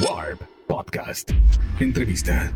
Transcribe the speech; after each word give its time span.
Warp 0.00 0.42
Podcast. 0.66 1.30
Entrevista. 1.78 2.52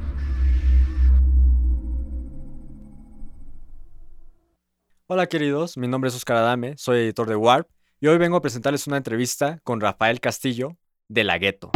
Hola 5.06 5.28
queridos, 5.28 5.76
mi 5.76 5.86
nombre 5.86 6.08
es 6.08 6.16
Oscar 6.16 6.38
Adame, 6.38 6.76
soy 6.76 6.98
editor 6.98 7.28
de 7.28 7.36
Warp 7.36 7.68
y 8.00 8.08
hoy 8.08 8.18
vengo 8.18 8.36
a 8.36 8.40
presentarles 8.40 8.88
una 8.88 8.96
entrevista 8.96 9.60
con 9.62 9.80
Rafael 9.80 10.20
Castillo 10.20 10.76
de 11.06 11.22
La 11.22 11.38
Gueto. 11.38 11.70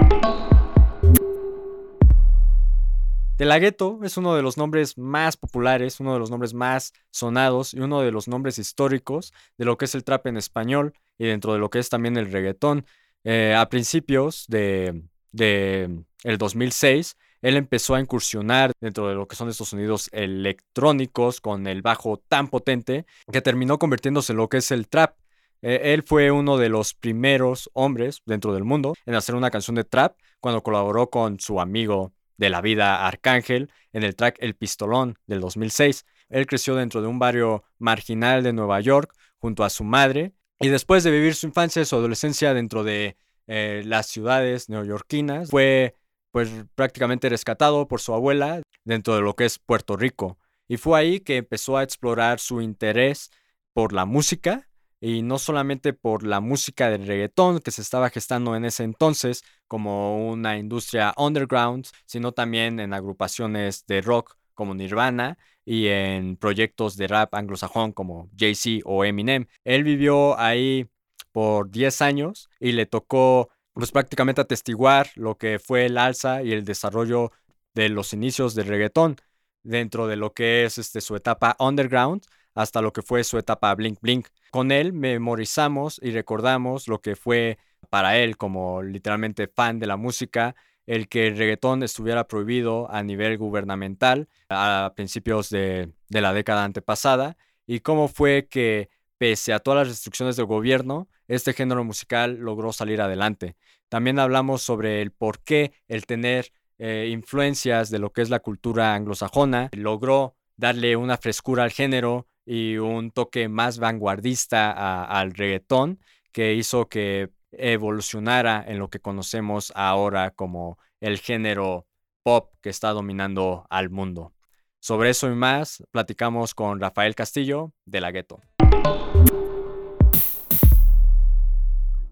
De 3.39 3.45
La 3.45 3.61
Gueto 3.61 4.01
es 4.03 4.17
uno 4.17 4.35
de 4.35 4.43
los 4.43 4.57
nombres 4.57 4.99
más 4.99 5.37
populares, 5.37 6.01
uno 6.01 6.13
de 6.13 6.19
los 6.19 6.31
nombres 6.31 6.55
más 6.55 6.93
sonados 7.11 7.73
y 7.73 7.81
uno 7.81 8.01
de 8.01 8.11
los 8.11 8.27
nombres 8.27 8.59
históricos 8.59 9.33
de 9.59 9.65
lo 9.65 9.79
que 9.79 9.85
es 9.85 9.95
el 9.95 10.03
trap 10.03 10.27
en 10.27 10.39
español 10.39 10.95
y 11.19 11.27
dentro 11.27 11.53
de 11.53 11.61
lo 11.61 11.71
que 11.71 11.79
es 11.79 11.89
también 11.89 12.17
el 12.17 12.33
reggaetón. 12.33 12.85
Eh, 13.25 13.55
a 13.57 13.69
principios 13.69 14.47
de, 14.49 15.05
de 15.32 16.04
el 16.22 16.38
2006, 16.38 17.16
él 17.42 17.56
empezó 17.56 17.96
a 17.96 18.00
incursionar 18.00 18.72
dentro 18.80 19.09
de 19.09 19.14
lo 19.14 19.27
que 19.27 19.34
son 19.34 19.48
estos 19.48 19.68
sonidos 19.68 20.08
electrónicos 20.12 21.41
con 21.41 21.66
el 21.66 21.82
bajo 21.82 22.18
tan 22.28 22.48
potente 22.48 23.05
que 23.30 23.42
terminó 23.42 23.78
convirtiéndose 23.78 24.32
en 24.32 24.36
lo 24.36 24.48
que 24.48 24.58
es 24.58 24.70
el 24.70 24.88
trap. 24.88 25.16
Eh, 25.60 25.92
él 25.92 26.05
fue 26.06 26.30
uno 26.30 26.56
de 26.56 26.68
los 26.68 26.95
primeros 26.95 27.68
hombres 27.72 28.22
dentro 28.27 28.55
del 28.55 28.64
mundo 28.64 28.95
en 29.06 29.14
hacer 29.14 29.34
una 29.34 29.50
canción 29.50 29.74
de 29.74 29.84
trap 29.84 30.16
cuando 30.41 30.62
colaboró 30.62 31.10
con 31.10 31.41
su 31.41 31.60
amigo 31.60 32.12
de 32.36 32.50
la 32.50 32.60
vida 32.60 33.06
Arcángel 33.06 33.70
en 33.92 34.05
el 34.05 34.16
track 34.16 34.36
El 34.41 34.55
Pistolón 34.55 35.19
del 35.27 35.41
2006. 35.41 36.05
Él 36.28 36.46
creció 36.46 36.77
dentro 36.77 37.02
de 37.02 37.08
un 37.08 37.19
barrio 37.19 37.64
marginal 37.78 38.42
de 38.42 38.52
Nueva 38.52 38.80
York 38.80 39.14
junto 39.38 39.64
a 39.64 39.70
su 39.70 39.84
madre 39.84 40.33
y 40.60 40.69
después 40.69 41.02
de 41.02 41.10
vivir 41.10 41.34
su 41.34 41.46
infancia 41.46 41.83
y 41.83 41.84
su 41.84 41.96
adolescencia 41.96 42.55
dentro 42.55 42.84
de 42.84 43.16
eh, 43.55 43.83
las 43.84 44.06
ciudades 44.06 44.70
neoyorquinas, 44.70 45.51
fue 45.51 45.95
pues 46.30 46.48
prácticamente 46.74 47.28
rescatado 47.28 47.86
por 47.86 48.00
su 48.00 48.14
abuela 48.14 48.62
dentro 48.83 49.14
de 49.14 49.20
lo 49.20 49.36
que 49.36 49.45
es 49.45 49.58
Puerto 49.58 49.95
Rico. 49.95 50.39
Y 50.69 50.78
fue 50.78 50.98
ahí 50.98 51.20
que 51.20 51.36
empezó 51.36 51.77
a 51.77 51.83
explorar 51.83 52.41
su 52.41 52.62
interés 52.62 53.30
por 53.75 53.92
la 53.92 54.06
música 54.06 54.70
y 55.03 55.20
no 55.20 55.39
solamente 55.39 55.92
por 55.92 56.25
la 56.25 56.41
música 56.41 56.89
del 56.89 57.06
reggaetón 57.06 57.58
que 57.58 57.73
se 57.73 57.83
estaba 57.83 58.08
gestando 58.08 58.56
en 58.56 58.64
ese 58.64 58.84
entonces 58.84 59.45
como 59.69 60.30
una 60.30 60.56
industria 60.56 61.12
underground, 61.19 61.89
sino 62.06 62.33
también 62.33 62.80
en 62.80 62.95
agrupaciones 62.95 63.84
de 63.86 64.00
rock 64.00 64.39
como 64.55 64.75
Nirvana 64.75 65.36
y 65.67 65.89
en 65.89 66.39
proyectos 66.39 66.97
de 66.97 67.06
rap 67.06 67.34
anglosajón 67.34 67.92
como 67.92 68.30
Jay-Z 68.34 68.80
o 68.86 69.05
Eminem. 69.05 69.45
Él 69.64 69.84
vivió 69.84 70.39
ahí 70.39 70.89
por 71.33 71.70
10 71.70 72.02
años 72.02 72.48
y 72.61 72.72
le 72.72 72.86
tocó 72.86 73.50
pues 73.72 73.91
prácticamente 73.91 74.41
atestiguar 74.41 75.11
lo 75.16 75.36
que 75.39 75.58
fue 75.58 75.86
el 75.86 75.98
alza 75.98 76.42
y 76.42 76.52
el 76.52 76.64
desarrollo 76.64 77.33
de 77.74 77.89
los 77.89 78.12
inicios 78.12 78.55
del 78.55 78.66
reggaetón 78.66 79.16
dentro 79.62 80.06
de 80.06 80.16
lo 80.16 80.34
que 80.34 80.64
es 80.64 80.78
este, 80.78 81.00
su 81.00 81.16
etapa 81.16 81.56
underground 81.58 82.24
hasta 82.55 82.83
lo 82.83 82.92
que 82.92 83.02
fue 83.02 83.24
su 83.24 83.39
etapa 83.39 83.74
blink 83.74 83.98
blink. 84.00 84.28
Con 84.50 84.72
él 84.72 84.92
memorizamos 84.92 85.98
y 86.02 86.11
recordamos 86.11 86.86
lo 86.86 87.00
que 87.00 87.16
fue 87.16 87.58
para 87.89 88.19
él 88.19 88.36
como 88.36 88.83
literalmente 88.83 89.48
fan 89.48 89.78
de 89.78 89.86
la 89.86 89.96
música 89.96 90.55
el 90.86 91.08
que 91.08 91.28
el 91.28 91.39
reggaetón 91.39 91.83
estuviera 91.83 92.27
prohibido 92.27 92.91
a 92.91 93.02
nivel 93.02 93.39
gubernamental 93.39 94.28
a 94.48 94.92
principios 94.94 95.48
de, 95.48 95.92
de 96.08 96.20
la 96.20 96.34
década 96.34 96.64
antepasada 96.64 97.36
y 97.67 97.80
cómo 97.80 98.08
fue 98.08 98.48
que 98.50 98.91
pese 99.23 99.53
a 99.53 99.61
todas 99.61 99.87
las 99.87 99.89
restricciones 99.89 100.34
del 100.34 100.47
gobierno, 100.47 101.06
este 101.28 101.53
género 101.53 101.84
musical 101.84 102.39
logró 102.39 102.73
salir 102.73 103.01
adelante. 103.01 103.55
También 103.89 104.19
hablamos 104.19 104.62
sobre 104.62 105.01
el 105.01 105.12
por 105.12 105.45
qué 105.45 105.73
el 105.87 106.06
tener 106.06 106.53
eh, 106.79 107.09
influencias 107.12 107.89
de 107.91 108.01
lo 108.01 108.12
que 108.12 108.23
es 108.23 108.31
la 108.31 108.41
cultura 108.41 108.97
anglosajona 108.97 109.70
logró 109.75 110.34
darle 110.56 110.97
una 110.97 111.19
frescura 111.19 111.63
al 111.63 111.70
género 111.70 112.27
y 112.45 112.79
un 112.79 113.13
toque 113.13 113.48
más 113.48 113.79
vanguardista 113.79 115.05
al 115.05 115.35
reggaetón 115.35 116.01
que 116.33 116.55
hizo 116.55 116.89
que 116.89 117.30
evolucionara 117.52 118.64
en 118.67 118.80
lo 118.80 118.91
que 118.91 118.98
conocemos 118.98 119.73
ahora 119.77 120.33
como 120.33 120.79
el 120.98 121.20
género 121.20 121.86
pop 122.25 122.55
que 122.61 122.70
está 122.70 122.91
dominando 122.91 123.69
al 123.70 123.89
mundo. 123.89 124.33
Sobre 124.80 125.11
eso 125.11 125.30
y 125.30 125.36
más 125.36 125.85
platicamos 125.92 126.57
con 126.57 126.80
Rafael 126.80 127.14
Castillo 127.14 127.73
de 127.85 128.00
La 128.00 128.11
Gueto. 128.11 128.41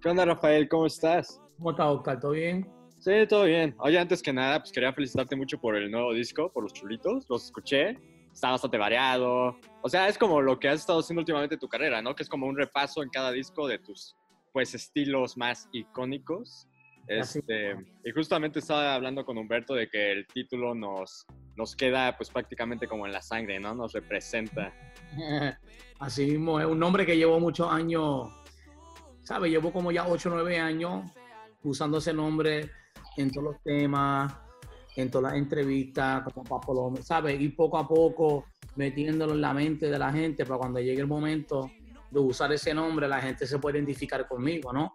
¿Qué 0.02 0.08
onda, 0.08 0.24
Rafael? 0.24 0.68
¿Cómo 0.68 0.86
estás? 0.86 1.40
¿Cómo 1.58 1.70
estás, 1.72 1.86
Oscar? 1.86 2.18
¿Todo 2.20 2.32
bien? 2.32 2.66
Sí, 2.98 3.12
todo 3.28 3.44
bien. 3.44 3.74
Oye, 3.78 3.98
antes 3.98 4.22
que 4.22 4.32
nada, 4.32 4.58
pues 4.58 4.72
quería 4.72 4.92
felicitarte 4.92 5.36
mucho 5.36 5.60
por 5.60 5.76
el 5.76 5.90
nuevo 5.90 6.12
disco, 6.14 6.50
por 6.52 6.62
los 6.62 6.72
chulitos. 6.72 7.26
Los 7.28 7.44
escuché. 7.44 7.98
Está 8.32 8.50
bastante 8.50 8.78
variado. 8.78 9.56
O 9.82 9.88
sea, 9.88 10.08
es 10.08 10.16
como 10.16 10.40
lo 10.40 10.58
que 10.58 10.68
has 10.68 10.80
estado 10.80 11.00
haciendo 11.00 11.20
últimamente 11.20 11.56
en 11.56 11.60
tu 11.60 11.68
carrera, 11.68 12.00
¿no? 12.00 12.14
Que 12.14 12.22
es 12.22 12.28
como 12.28 12.46
un 12.46 12.56
repaso 12.56 13.02
en 13.02 13.10
cada 13.10 13.30
disco 13.32 13.66
de 13.66 13.78
tus, 13.78 14.16
pues, 14.52 14.74
estilos 14.74 15.36
más 15.36 15.68
icónicos. 15.72 16.66
Este, 17.06 17.74
y 18.04 18.10
justamente 18.12 18.60
estaba 18.60 18.94
hablando 18.94 19.24
con 19.24 19.36
Humberto 19.36 19.74
de 19.74 19.88
que 19.88 20.12
el 20.12 20.26
título 20.26 20.74
nos, 20.74 21.26
nos 21.56 21.74
queda 21.74 22.16
pues 22.16 22.30
prácticamente 22.30 22.86
como 22.86 23.06
en 23.06 23.12
la 23.12 23.20
sangre, 23.20 23.58
¿no? 23.58 23.74
Nos 23.74 23.92
representa. 23.92 24.72
Así 25.98 26.26
mismo, 26.26 26.60
es 26.60 26.66
un 26.66 26.78
nombre 26.78 27.04
que 27.04 27.16
llevo 27.16 27.40
muchos 27.40 27.70
años, 27.70 28.28
¿sabes? 29.22 29.50
Llevo 29.50 29.72
como 29.72 29.92
ya 29.92 30.06
8 30.06 30.28
o 30.28 30.34
9 30.34 30.58
años 30.58 31.10
usando 31.62 31.98
ese 31.98 32.12
nombre 32.12 32.70
en 33.16 33.30
todos 33.30 33.52
los 33.52 33.62
temas, 33.62 34.32
en 34.96 35.10
todas 35.10 35.32
las 35.32 35.40
entrevistas, 35.40 36.22
como 36.22 36.44
Papo 36.44 36.94
¿sabes? 37.02 37.40
Y 37.40 37.48
poco 37.50 37.78
a 37.78 37.86
poco 37.86 38.46
metiéndolo 38.76 39.34
en 39.34 39.40
la 39.40 39.52
mente 39.52 39.90
de 39.90 39.98
la 39.98 40.12
gente 40.12 40.44
para 40.44 40.58
cuando 40.58 40.80
llegue 40.80 41.00
el 41.00 41.06
momento 41.06 41.70
de 42.10 42.20
usar 42.20 42.52
ese 42.52 42.72
nombre, 42.72 43.08
la 43.08 43.20
gente 43.20 43.46
se 43.46 43.58
puede 43.58 43.78
identificar 43.78 44.26
conmigo, 44.26 44.72
¿no? 44.72 44.92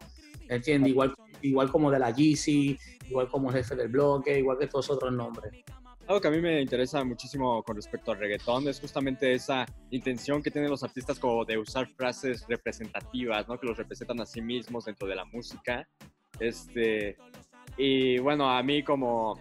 ¿Entiendes? 0.50 0.92
Igual, 0.92 1.14
igual 1.50 1.72
como 1.72 1.92
de 1.92 2.00
la 2.00 2.12
GC, 2.12 2.78
igual 3.10 3.28
como 3.30 3.52
jefe 3.52 3.76
del 3.76 3.90
bloque, 3.90 4.40
igual 4.40 4.58
que 4.58 4.68
todos 4.68 4.90
otros 4.90 5.14
nombres. 5.14 5.64
Algo 6.08 6.22
que 6.22 6.28
a 6.28 6.32
mí 6.32 6.40
me 6.40 6.62
interesa 6.62 7.04
muchísimo 7.04 7.64
con 7.64 7.76
respecto 7.76 8.12
al 8.12 8.20
reggaetón 8.20 8.68
es 8.68 8.80
justamente 8.80 9.34
esa 9.34 9.66
intención 9.90 10.44
que 10.44 10.52
tienen 10.52 10.70
los 10.70 10.84
artistas 10.84 11.18
como 11.18 11.44
de 11.46 11.58
usar 11.58 11.88
frases 11.88 12.46
representativas, 12.48 13.48
¿no? 13.48 13.60
Que 13.60 13.66
los 13.66 13.78
representan 13.78 14.22
a 14.22 14.26
sí 14.26 14.40
mismos 14.40 14.86
dentro 14.86 15.08
de 15.08 15.16
la 15.16 15.26
música. 15.26 15.88
Este, 16.40 17.18
y 17.76 18.20
bueno, 18.20 18.48
a 18.50 18.62
mí 18.62 18.84
como, 18.84 19.40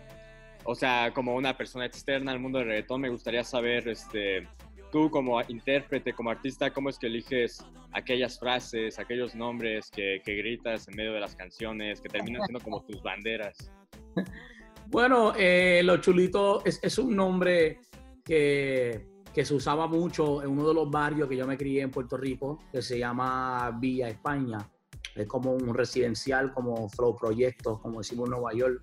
o 0.65 0.75
sea, 0.75 1.13
como 1.13 1.35
una 1.35 1.55
persona 1.55 1.85
externa 1.85 2.33
al 2.33 2.41
mundo 2.41 2.59
del 2.59 2.69
reggaetón, 2.69 3.03
me 3.03 3.11
gustaría 3.11 3.45
saber, 3.45 3.87
este, 3.89 4.49
tú 4.95 5.11
como 5.11 5.43
intérprete, 5.49 6.13
como 6.13 6.31
artista, 6.31 6.73
¿cómo 6.73 6.89
es 6.89 7.01
que 7.01 7.09
eliges 7.09 7.67
aquellas 7.91 8.39
frases, 8.39 9.01
aquellos 9.01 9.35
nombres 9.35 9.91
que, 9.91 10.23
gritas 10.25 10.87
en 10.87 10.95
medio 10.95 11.13
de 11.13 11.19
las 11.19 11.35
canciones, 11.35 12.01
que 12.01 12.09
terminan 12.09 12.43
siendo 12.43 12.61
como 12.61 12.81
tus 12.85 13.03
banderas? 13.03 13.73
Bueno, 14.87 15.33
eh, 15.35 15.81
Los 15.83 16.03
Chulitos 16.03 16.63
es, 16.67 16.99
un 16.99 17.17
nombre 17.17 17.81
que, 18.23 19.07
que, 19.33 19.45
se 19.45 19.55
usaba 19.55 19.89
mucho 19.89 20.43
en 20.43 20.51
uno 20.51 20.69
de 20.69 20.75
los 20.75 20.91
barrios 20.91 21.27
que 21.27 21.39
yo 21.39 21.47
me 21.47 21.57
crié 21.57 21.81
en 21.81 21.91
Puerto 21.91 22.19
Rico, 22.19 22.59
que 22.71 22.83
se 22.83 22.99
llama 22.99 23.75
Villa 23.81 24.11
España 24.11 24.59
es 25.15 25.27
como 25.27 25.53
un 25.53 25.75
residencial, 25.75 26.53
como 26.53 26.89
Flow 26.89 27.17
Proyectos, 27.17 27.81
como 27.81 27.99
decimos 27.99 28.27
en 28.27 28.33
Nueva 28.33 28.53
York. 28.53 28.83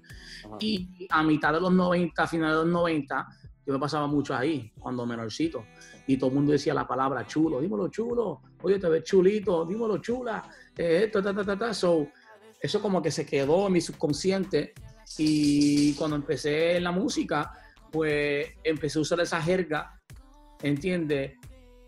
Y 0.60 1.08
a 1.10 1.24
mitad 1.24 1.54
de 1.54 1.62
los 1.62 1.74
90, 1.74 2.24
a 2.24 2.28
finales 2.28 2.58
de 2.58 2.64
los 2.64 2.74
90, 2.74 3.28
yo 3.66 3.74
me 3.74 3.80
pasaba 3.80 4.08
mucho 4.08 4.36
ahí, 4.36 4.72
cuando 4.80 5.06
menorcito. 5.06 5.66
Y 6.08 6.18
todo 6.18 6.30
el 6.30 6.36
mundo 6.36 6.54
decía 6.54 6.74
la 6.74 6.88
palabra 6.88 7.28
chulo, 7.28 7.62
dímelo 7.62 7.90
chulo, 7.90 8.42
oye, 8.64 8.80
te 8.80 8.90
ves 8.90 9.04
chulito, 9.04 9.66
dímelo 9.66 9.98
chula, 9.98 10.44
eh, 10.78 11.04
esto, 11.06 11.22
ta, 11.22 11.34
ta, 11.34 11.44
ta, 11.44 11.58
ta. 11.58 11.74
So, 11.74 12.08
eso 12.62 12.82
como 12.82 13.02
que 13.02 13.12
se 13.12 13.26
quedó 13.26 13.68
en 13.68 13.74
mi 13.74 13.82
subconsciente. 13.82 14.74
Y 15.18 15.94
cuando 15.96 16.16
empecé 16.16 16.78
en 16.78 16.86
la 16.86 16.92
música, 16.92 17.52
pues 17.92 18.48
empecé 18.64 18.98
a 18.98 19.02
usar 19.02 19.20
esa 19.20 19.42
jerga, 19.42 20.00
¿entiendes? 20.62 21.34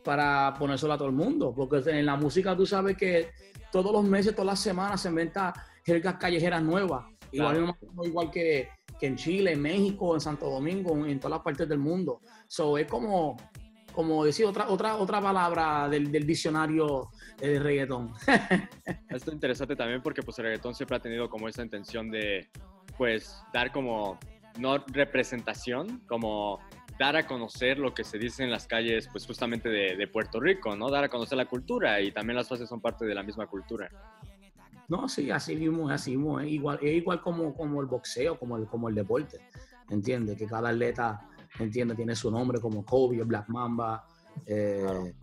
Para 0.03 0.53
ponérselo 0.59 0.94
a 0.94 0.97
todo 0.97 1.07
el 1.07 1.15
mundo. 1.15 1.53
Porque 1.56 1.81
en 1.89 2.06
la 2.06 2.18
música 2.18 2.56
tú 2.56 2.65
sabes 2.65 2.97
que 2.97 3.31
todos 3.73 3.91
los 3.91 4.03
meses, 4.03 4.33
todas 4.33 4.45
las 4.45 4.59
semanas 4.59 5.01
se 5.01 5.09
inventa 5.09 5.51
jergas 5.83 6.17
callejeras 6.17 6.61
nuevas. 6.61 7.05
Igual, 7.31 7.75
igual 8.03 8.29
que, 8.29 8.69
en 9.01 9.15
Chile, 9.15 9.53
en 9.53 9.61
México, 9.61 10.13
en 10.13 10.21
Santo 10.21 10.47
Domingo, 10.47 11.05
en 11.07 11.19
todas 11.19 11.37
las 11.37 11.43
partes 11.43 11.67
del 11.67 11.79
mundo. 11.79 12.21
So, 12.47 12.77
es 12.77 12.85
como, 12.85 13.35
como 13.91 14.23
decir 14.23 14.45
otra, 14.45 14.69
otra, 14.69 14.95
otra 14.97 15.19
palabra 15.19 15.89
del, 15.89 16.11
diccionario 16.11 17.09
de 17.39 17.59
reggaetón. 17.59 18.13
Esto 19.09 19.31
es 19.31 19.33
interesante 19.33 19.75
también 19.75 20.03
porque 20.03 20.21
pues 20.21 20.37
el 20.37 20.45
reggaetón 20.45 20.75
siempre 20.75 20.97
ha 20.97 20.99
tenido 20.99 21.27
como 21.27 21.49
esa 21.49 21.63
intención 21.63 22.11
de 22.11 22.47
pues 22.95 23.41
dar 23.51 23.71
como 23.71 24.19
no 24.59 24.77
representación, 24.77 26.03
como 26.07 26.59
dar 26.98 27.16
a 27.16 27.25
conocer 27.25 27.80
lo 27.80 27.94
que 27.94 28.04
se 28.04 28.18
dice 28.18 28.44
en 28.44 28.51
las 28.51 28.68
calles, 28.68 29.07
pues 29.12 29.25
justamente 29.25 29.69
de, 29.69 30.07
Puerto 30.07 30.40
Rico, 30.40 30.75
¿no? 30.75 30.90
Dar 30.90 31.04
a 31.06 31.10
conocer 31.10 31.38
la 31.38 31.45
cultura 31.45 32.01
y 32.01 32.12
también 32.12 32.36
las 32.36 32.48
frases 32.48 32.69
son 32.69 32.81
parte 32.81 33.06
de 33.06 33.16
la 33.16 33.24
misma 33.24 33.48
cultura. 33.48 33.90
No, 34.88 35.07
sí, 35.07 35.31
así 35.31 35.56
mismo, 35.56 35.90
así 35.90 36.12
mismo. 36.12 36.40
Es 36.40 36.51
igual, 36.51 36.80
es 36.81 36.95
igual 36.95 37.22
como, 37.22 37.56
como 37.56 37.81
el 37.81 37.88
boxeo, 37.88 38.38
como 38.38 38.57
el, 38.57 38.68
como 38.68 38.90
el 38.90 38.95
deporte. 38.95 39.40
¿Entiendes? 39.90 40.38
Que 40.38 40.45
cada 40.45 40.69
atleta, 40.69 41.28
entiende, 41.60 41.95
tiene 41.95 42.16
su 42.16 42.30
nombre 42.30 42.60
como 42.60 42.86
Kobe, 42.86 43.24
Black 43.24 43.48
Mamba. 43.50 44.06
Eh, 44.45 45.13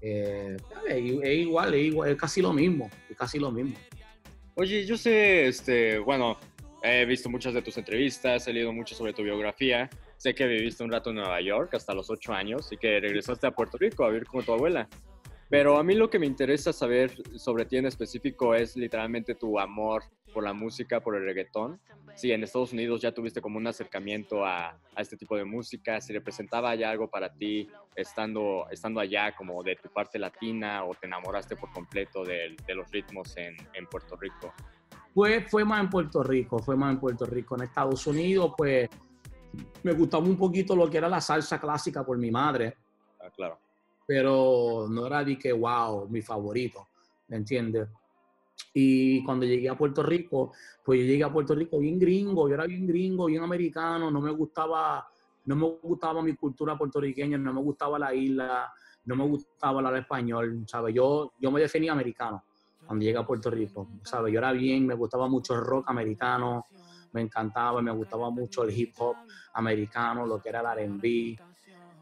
eh, 0.00 0.56
es 0.88 1.38
igual, 1.38 1.74
es 1.74 1.86
igual, 1.86 2.10
es 2.10 2.16
casi 2.16 2.40
lo 2.40 2.52
mismo, 2.52 2.90
es 3.08 3.16
casi 3.16 3.38
lo 3.38 3.50
mismo. 3.50 3.76
Oye, 4.54 4.84
yo 4.84 4.96
sé, 4.96 5.46
este, 5.46 5.98
bueno, 5.98 6.38
he 6.82 7.04
visto 7.04 7.28
muchas 7.28 7.54
de 7.54 7.62
tus 7.62 7.76
entrevistas, 7.78 8.46
he 8.48 8.52
leído 8.52 8.72
mucho 8.72 8.94
sobre 8.94 9.12
tu 9.12 9.22
biografía. 9.22 9.88
Sé 10.20 10.34
que 10.34 10.46
viviste 10.46 10.84
un 10.84 10.92
rato 10.92 11.08
en 11.08 11.16
Nueva 11.16 11.40
York 11.40 11.72
hasta 11.72 11.94
los 11.94 12.10
ocho 12.10 12.34
años 12.34 12.70
y 12.70 12.76
que 12.76 13.00
regresaste 13.00 13.46
a 13.46 13.52
Puerto 13.52 13.78
Rico 13.78 14.04
a 14.04 14.08
vivir 14.08 14.26
con 14.26 14.44
tu 14.44 14.52
abuela. 14.52 14.86
Pero 15.48 15.78
a 15.78 15.82
mí 15.82 15.94
lo 15.94 16.10
que 16.10 16.18
me 16.18 16.26
interesa 16.26 16.74
saber 16.74 17.10
sobre 17.38 17.64
ti 17.64 17.78
en 17.78 17.86
específico 17.86 18.54
es 18.54 18.76
literalmente 18.76 19.34
tu 19.34 19.58
amor 19.58 20.02
por 20.34 20.44
la 20.44 20.52
música, 20.52 21.00
por 21.00 21.16
el 21.16 21.24
reggaetón. 21.24 21.80
Si 22.16 22.32
en 22.32 22.44
Estados 22.44 22.74
Unidos 22.74 23.00
ya 23.00 23.12
tuviste 23.12 23.40
como 23.40 23.56
un 23.56 23.66
acercamiento 23.66 24.44
a, 24.44 24.78
a 24.94 25.00
este 25.00 25.16
tipo 25.16 25.38
de 25.38 25.46
música, 25.46 26.02
si 26.02 26.12
representaba 26.12 26.74
ya 26.74 26.90
algo 26.90 27.08
para 27.08 27.32
ti 27.32 27.70
estando, 27.96 28.66
estando 28.70 29.00
allá 29.00 29.34
como 29.34 29.62
de 29.62 29.76
tu 29.76 29.88
parte 29.88 30.18
latina 30.18 30.84
o 30.84 30.94
te 30.94 31.06
enamoraste 31.06 31.56
por 31.56 31.72
completo 31.72 32.24
de, 32.24 32.56
de 32.66 32.74
los 32.74 32.90
ritmos 32.90 33.34
en, 33.38 33.56
en, 33.72 33.86
Puerto 33.86 34.16
Rico. 34.16 34.52
Fue, 35.14 35.40
fue 35.48 35.64
más 35.64 35.80
en 35.80 35.88
Puerto 35.88 36.22
Rico, 36.22 36.58
fue 36.58 36.76
más 36.76 36.92
en 36.92 37.00
Puerto 37.00 37.24
Rico. 37.24 37.54
En 37.56 37.62
Estados 37.62 38.06
Unidos, 38.06 38.52
pues 38.54 38.90
me 39.82 39.92
gustaba 39.92 40.24
un 40.24 40.36
poquito 40.36 40.76
lo 40.76 40.88
que 40.88 40.98
era 40.98 41.08
la 41.08 41.20
salsa 41.20 41.60
clásica 41.60 42.04
por 42.04 42.18
mi 42.18 42.30
madre. 42.30 42.76
Ah, 43.20 43.30
claro 43.30 43.58
pero 44.10 44.88
no 44.90 45.06
era 45.06 45.22
de 45.22 45.38
que, 45.38 45.52
wow, 45.52 46.08
mi 46.08 46.20
favorito, 46.20 46.88
¿me 47.28 47.36
entiendes? 47.36 47.88
Y 48.74 49.22
cuando 49.22 49.46
llegué 49.46 49.68
a 49.68 49.78
Puerto 49.78 50.02
Rico, 50.02 50.50
pues 50.84 50.98
yo 50.98 51.06
llegué 51.06 51.22
a 51.22 51.32
Puerto 51.32 51.54
Rico 51.54 51.78
bien 51.78 51.96
gringo, 51.96 52.48
yo 52.48 52.54
era 52.54 52.66
bien 52.66 52.88
gringo, 52.88 53.26
bien 53.26 53.44
americano, 53.44 54.10
no 54.10 54.20
me 54.20 54.32
gustaba, 54.32 55.08
no 55.44 55.54
me 55.54 55.64
gustaba 55.80 56.24
mi 56.24 56.34
cultura 56.34 56.76
puertorriqueña, 56.76 57.38
no 57.38 57.52
me 57.52 57.60
gustaba 57.60 58.00
la 58.00 58.12
isla, 58.12 58.72
no 59.04 59.14
me 59.14 59.28
gustaba 59.28 59.78
hablar 59.78 59.94
español, 59.98 60.64
¿sabes? 60.66 60.92
Yo, 60.92 61.30
yo 61.38 61.52
me 61.52 61.60
definía 61.60 61.92
americano 61.92 62.42
cuando 62.84 63.04
llegué 63.04 63.16
a 63.16 63.24
Puerto 63.24 63.48
Rico, 63.48 63.90
¿sabes? 64.02 64.32
Yo 64.32 64.40
era 64.40 64.50
bien, 64.50 64.88
me 64.88 64.94
gustaba 64.94 65.28
mucho 65.28 65.54
el 65.54 65.60
rock 65.60 65.84
americano, 65.88 66.66
me 67.12 67.22
encantaba, 67.22 67.80
me 67.82 67.92
gustaba 67.92 68.30
mucho 68.30 68.64
el 68.64 68.76
hip 68.76 68.92
hop 68.98 69.16
americano, 69.54 70.26
lo 70.26 70.40
que 70.40 70.48
era 70.48 70.60
el 70.60 70.78
R&B, 70.78 71.40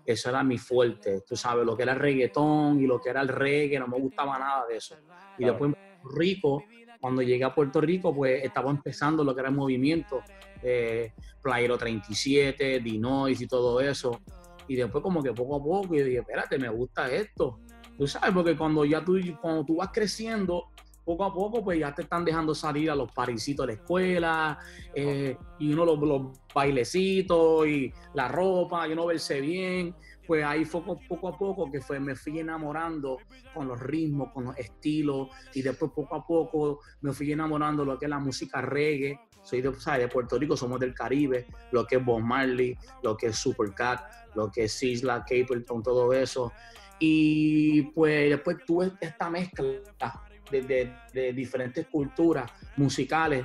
eso 0.04 0.30
era 0.30 0.42
mi 0.42 0.58
fuerte. 0.58 1.22
Tú 1.26 1.36
sabes, 1.36 1.66
lo 1.66 1.76
que 1.76 1.82
era 1.82 1.92
el 1.92 1.98
reggaetón 1.98 2.80
y 2.80 2.86
lo 2.86 3.00
que 3.00 3.10
era 3.10 3.20
el 3.20 3.28
reggae, 3.28 3.78
no 3.78 3.88
me 3.88 3.98
gustaba 3.98 4.38
nada 4.38 4.66
de 4.66 4.76
eso. 4.76 4.98
Y 5.36 5.44
después 5.44 5.68
en 5.68 5.74
Puerto 6.00 6.18
Rico, 6.18 6.64
cuando 7.00 7.22
llegué 7.22 7.44
a 7.44 7.54
Puerto 7.54 7.80
Rico, 7.80 8.14
pues 8.14 8.42
estaba 8.42 8.70
empezando 8.70 9.22
lo 9.22 9.34
que 9.34 9.40
era 9.40 9.50
el 9.50 9.54
movimiento, 9.54 10.22
eh, 10.62 11.12
Playero 11.42 11.76
37, 11.76 12.80
Dinois 12.80 13.40
y 13.40 13.46
todo 13.46 13.80
eso. 13.80 14.20
Y 14.66 14.76
después 14.76 15.02
como 15.02 15.22
que 15.22 15.32
poco 15.32 15.56
a 15.56 15.62
poco 15.62 15.94
yo 15.94 16.04
dije, 16.04 16.18
espérate, 16.18 16.58
me 16.58 16.68
gusta 16.68 17.10
esto. 17.12 17.60
Tú 17.96 18.06
sabes, 18.06 18.32
porque 18.32 18.56
cuando 18.56 18.84
ya 18.84 19.04
tú, 19.04 19.18
cuando 19.40 19.64
tú 19.64 19.76
vas 19.76 19.90
creciendo, 19.92 20.70
poco 21.08 21.24
a 21.24 21.32
poco, 21.32 21.64
pues 21.64 21.78
ya 21.78 21.94
te 21.94 22.02
están 22.02 22.22
dejando 22.22 22.54
salir 22.54 22.90
a 22.90 22.94
los 22.94 23.10
parisitos 23.10 23.66
de 23.66 23.72
la 23.72 23.80
escuela, 23.80 24.58
eh, 24.94 25.38
y 25.58 25.72
uno 25.72 25.86
los, 25.86 26.38
bailecitos 26.54 27.66
y 27.66 27.90
la 28.12 28.28
ropa, 28.28 28.86
y 28.86 28.92
uno 28.92 29.06
verse 29.06 29.40
bien. 29.40 29.94
Pues 30.26 30.44
ahí 30.44 30.66
fue 30.66 30.82
poco 30.82 31.28
a 31.28 31.38
poco 31.38 31.70
que 31.72 31.80
fue, 31.80 31.98
me 31.98 32.14
fui 32.14 32.40
enamorando 32.40 33.16
con 33.54 33.66
los 33.66 33.80
ritmos, 33.80 34.32
con 34.34 34.44
los 34.44 34.58
estilos, 34.58 35.28
y 35.54 35.62
después 35.62 35.92
poco 35.92 36.14
a 36.14 36.26
poco 36.26 36.80
me 37.00 37.14
fui 37.14 37.32
enamorando 37.32 37.86
lo 37.86 37.98
que 37.98 38.04
es 38.04 38.10
la 38.10 38.18
música 38.18 38.60
reggae. 38.60 39.18
Soy 39.42 39.62
de 39.62 40.08
Puerto 40.12 40.38
Rico, 40.38 40.58
somos 40.58 40.78
del 40.78 40.92
Caribe, 40.92 41.46
lo 41.72 41.86
que 41.86 41.96
es 41.96 42.04
Bob 42.04 42.20
Marley, 42.20 42.76
lo 43.02 43.16
que 43.16 43.28
es 43.28 43.36
Supercat, 43.36 44.34
lo 44.34 44.50
que 44.50 44.64
es 44.64 44.72
Sisla, 44.72 45.24
Capleton, 45.26 45.82
todo 45.82 46.12
eso. 46.12 46.52
Y 46.98 47.82
pues 47.92 48.28
después 48.28 48.58
tuve 48.66 48.92
esta 49.00 49.30
mezcla 49.30 49.64
de, 50.50 51.32
diferentes 51.32 51.86
culturas 51.86 52.50
musicales. 52.76 53.44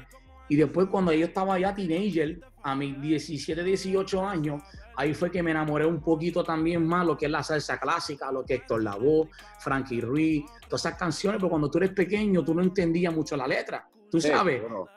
Y 0.49 0.55
después 0.55 0.87
cuando 0.87 1.13
yo 1.13 1.25
estaba 1.25 1.57
ya 1.59 1.73
teenager, 1.73 2.39
a 2.63 2.75
mis 2.75 2.99
17, 3.01 3.63
18 3.63 4.25
años, 4.25 4.61
ahí 4.95 5.13
fue 5.13 5.29
que 5.29 5.43
me 5.43 5.51
enamoré 5.51 5.85
un 5.85 6.01
poquito 6.01 6.43
también 6.43 6.85
más 6.85 7.05
lo 7.05 7.17
que 7.17 7.25
es 7.25 7.31
la 7.31 7.43
salsa 7.43 7.77
clásica, 7.77 8.31
lo 8.31 8.45
que 8.45 8.55
es 8.55 8.59
Héctor 8.61 8.83
Lavoe, 8.83 9.29
Frankie 9.59 10.01
Ruiz, 10.01 10.45
todas 10.67 10.85
esas 10.85 10.97
canciones, 10.97 11.39
pero 11.39 11.49
cuando 11.49 11.69
tú 11.69 11.77
eres 11.79 11.91
pequeño 11.91 12.43
tú 12.43 12.53
no 12.53 12.61
entendías 12.61 13.13
mucho 13.13 13.35
la 13.35 13.47
letra. 13.47 13.87
Tú 14.13 14.21
sabes, 14.21 14.61
uno 14.69 14.87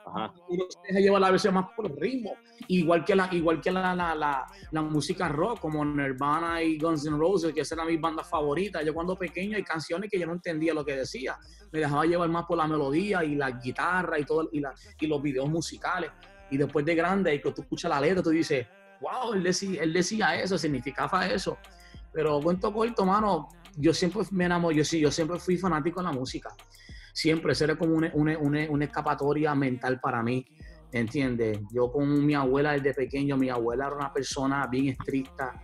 se 0.69 0.79
deja 0.87 0.99
llevar 0.99 1.21
la 1.21 1.31
veces 1.31 1.51
más 1.51 1.65
por 1.75 1.87
el 1.87 1.97
ritmo. 1.97 2.35
Igual 2.67 3.03
que, 3.03 3.15
la, 3.15 3.27
igual 3.31 3.59
que 3.59 3.71
la, 3.71 3.95
la, 3.95 4.13
la, 4.13 4.45
la, 4.69 4.81
música 4.83 5.27
rock, 5.27 5.59
como 5.59 5.83
Nirvana 5.83 6.61
y 6.61 6.77
Guns 6.77 7.03
N' 7.07 7.17
Roses, 7.17 7.51
que 7.51 7.61
esa 7.61 7.73
era 7.73 7.85
mi 7.85 7.97
banda 7.97 8.23
favorita. 8.23 8.83
Yo 8.83 8.93
cuando 8.93 9.17
pequeño 9.17 9.57
hay 9.57 9.63
canciones 9.63 10.11
que 10.11 10.19
yo 10.19 10.27
no 10.27 10.33
entendía 10.33 10.71
lo 10.71 10.85
que 10.85 10.95
decía. 10.95 11.35
Me 11.71 11.79
dejaba 11.79 12.05
llevar 12.05 12.29
más 12.29 12.45
por 12.45 12.59
la 12.59 12.67
melodía 12.67 13.23
y 13.23 13.33
la 13.33 13.49
guitarra 13.49 14.19
y, 14.19 14.23
todo, 14.23 14.49
y, 14.51 14.59
la, 14.59 14.71
y 14.99 15.07
los 15.07 15.19
videos 15.19 15.49
musicales. 15.49 16.11
Y 16.51 16.57
después 16.57 16.85
de 16.85 16.93
grande, 16.93 17.33
y 17.33 17.41
que 17.41 17.51
tú 17.51 17.63
escuchas 17.63 17.89
la 17.89 17.99
letra, 17.99 18.21
tú 18.21 18.29
dices, 18.29 18.67
wow, 19.01 19.33
él 19.33 19.41
decía, 19.41 19.81
él 19.81 19.93
decía 19.93 20.35
eso, 20.39 20.59
significaba 20.59 21.25
eso. 21.25 21.57
Pero 22.13 22.39
cuento 22.39 22.71
corto, 22.71 23.03
mano, 23.03 23.49
yo 23.77 23.95
siempre 23.95 24.21
me 24.29 24.45
enamoré, 24.45 24.75
yo 24.75 24.85
sí, 24.85 24.99
yo 24.99 25.09
siempre 25.09 25.39
fui 25.39 25.57
fanático 25.57 26.01
de 26.01 26.05
la 26.05 26.11
música 26.11 26.55
siempre, 27.17 27.53
eso 27.53 27.63
era 27.63 27.75
como 27.75 27.95
una, 27.95 28.11
una, 28.13 28.37
una, 28.69 28.85
escapatoria 28.85 29.55
mental 29.55 29.99
para 29.99 30.21
mí, 30.21 30.45
¿entiendes? 30.91 31.59
Yo 31.73 31.91
con 31.91 32.23
mi 32.23 32.35
abuela 32.35 32.73
desde 32.73 32.93
pequeño, 32.93 33.35
mi 33.37 33.49
abuela 33.49 33.87
era 33.87 33.95
una 33.95 34.13
persona 34.13 34.67
bien 34.67 34.89
estricta, 34.89 35.59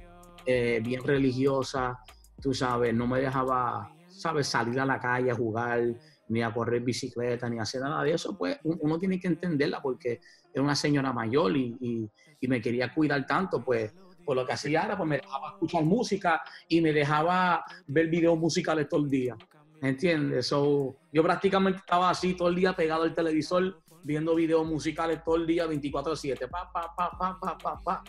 eh, 0.48 0.82
bien 0.84 1.04
religiosa, 1.04 2.00
tú 2.42 2.56
sabes, 2.56 2.92
no 2.96 3.06
me 3.06 3.22
dejaba, 3.22 3.96
¿sabes?, 4.08 4.48
salir 4.48 4.80
a 4.80 4.86
la 4.86 5.00
calle 5.00 5.30
a 5.30 5.36
jugar, 5.36 5.94
ni 6.30 6.42
a 6.42 6.52
correr 6.52 6.82
bicicleta, 6.82 7.48
ni 7.48 7.60
a 7.60 7.62
hacer 7.62 7.82
nada 7.82 8.04
de 8.04 8.14
eso, 8.14 8.36
pues 8.36 8.58
uno 8.64 8.98
tiene 8.98 9.20
que 9.20 9.28
entenderla 9.28 9.80
porque 9.80 10.22
era 10.52 10.64
una 10.64 10.76
señora 10.76 11.14
mayor 11.14 11.56
y, 11.56 11.78
y, 11.80 12.10
y 12.40 12.48
me 12.48 12.62
quería 12.62 12.92
cuidar 12.92 13.28
tanto, 13.28 13.64
pues 13.64 13.94
pues 14.26 14.38
lo 14.38 14.46
que 14.46 14.54
hacía 14.54 14.84
era, 14.84 14.98
pues 14.98 15.10
me 15.10 15.18
dejaba 15.18 15.50
escuchar 15.50 15.84
música 15.84 16.42
y 16.70 16.80
me 16.80 16.94
dejaba 16.94 17.64
ver 17.88 18.08
videos 18.08 18.38
musicales 18.40 18.88
todo 18.88 19.04
el 19.04 19.10
día. 19.10 19.36
¿Entiendes? 19.84 20.48
So, 20.48 20.96
yo 21.12 21.22
prácticamente 21.22 21.80
estaba 21.80 22.10
así 22.10 22.36
todo 22.36 22.48
el 22.48 22.56
día 22.56 22.74
pegado 22.74 23.04
al 23.04 23.14
televisor, 23.14 23.82
viendo 24.02 24.34
videos 24.34 24.66
musicales 24.66 25.22
todo 25.26 25.36
el 25.36 25.46
día, 25.46 25.68
24-7. 25.68 26.50
Pa, 26.50 26.72
pa, 26.72 26.96
pa, 26.96 27.12
pa, 27.18 27.38
pa, 27.38 27.58
pa, 27.58 27.82
pa. 27.84 28.04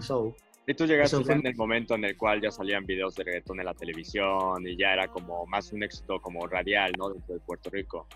So, 0.00 0.34
y 0.66 0.74
tú 0.74 0.84
llegaste 0.84 1.22
fue... 1.22 1.34
en 1.34 1.46
el 1.46 1.54
momento 1.54 1.94
en 1.94 2.04
el 2.04 2.16
cual 2.16 2.40
ya 2.40 2.50
salían 2.50 2.84
videos 2.84 3.14
de 3.14 3.22
reggaetón 3.22 3.60
en 3.60 3.66
la 3.66 3.74
televisión 3.74 4.66
y 4.66 4.76
ya 4.76 4.94
era 4.94 5.06
como 5.06 5.46
más 5.46 5.72
un 5.72 5.84
éxito 5.84 6.20
como 6.20 6.44
radial, 6.48 6.90
¿no? 6.98 7.10
Dentro 7.10 7.34
de 7.34 7.40
Puerto 7.40 7.70
Rico. 7.70 8.08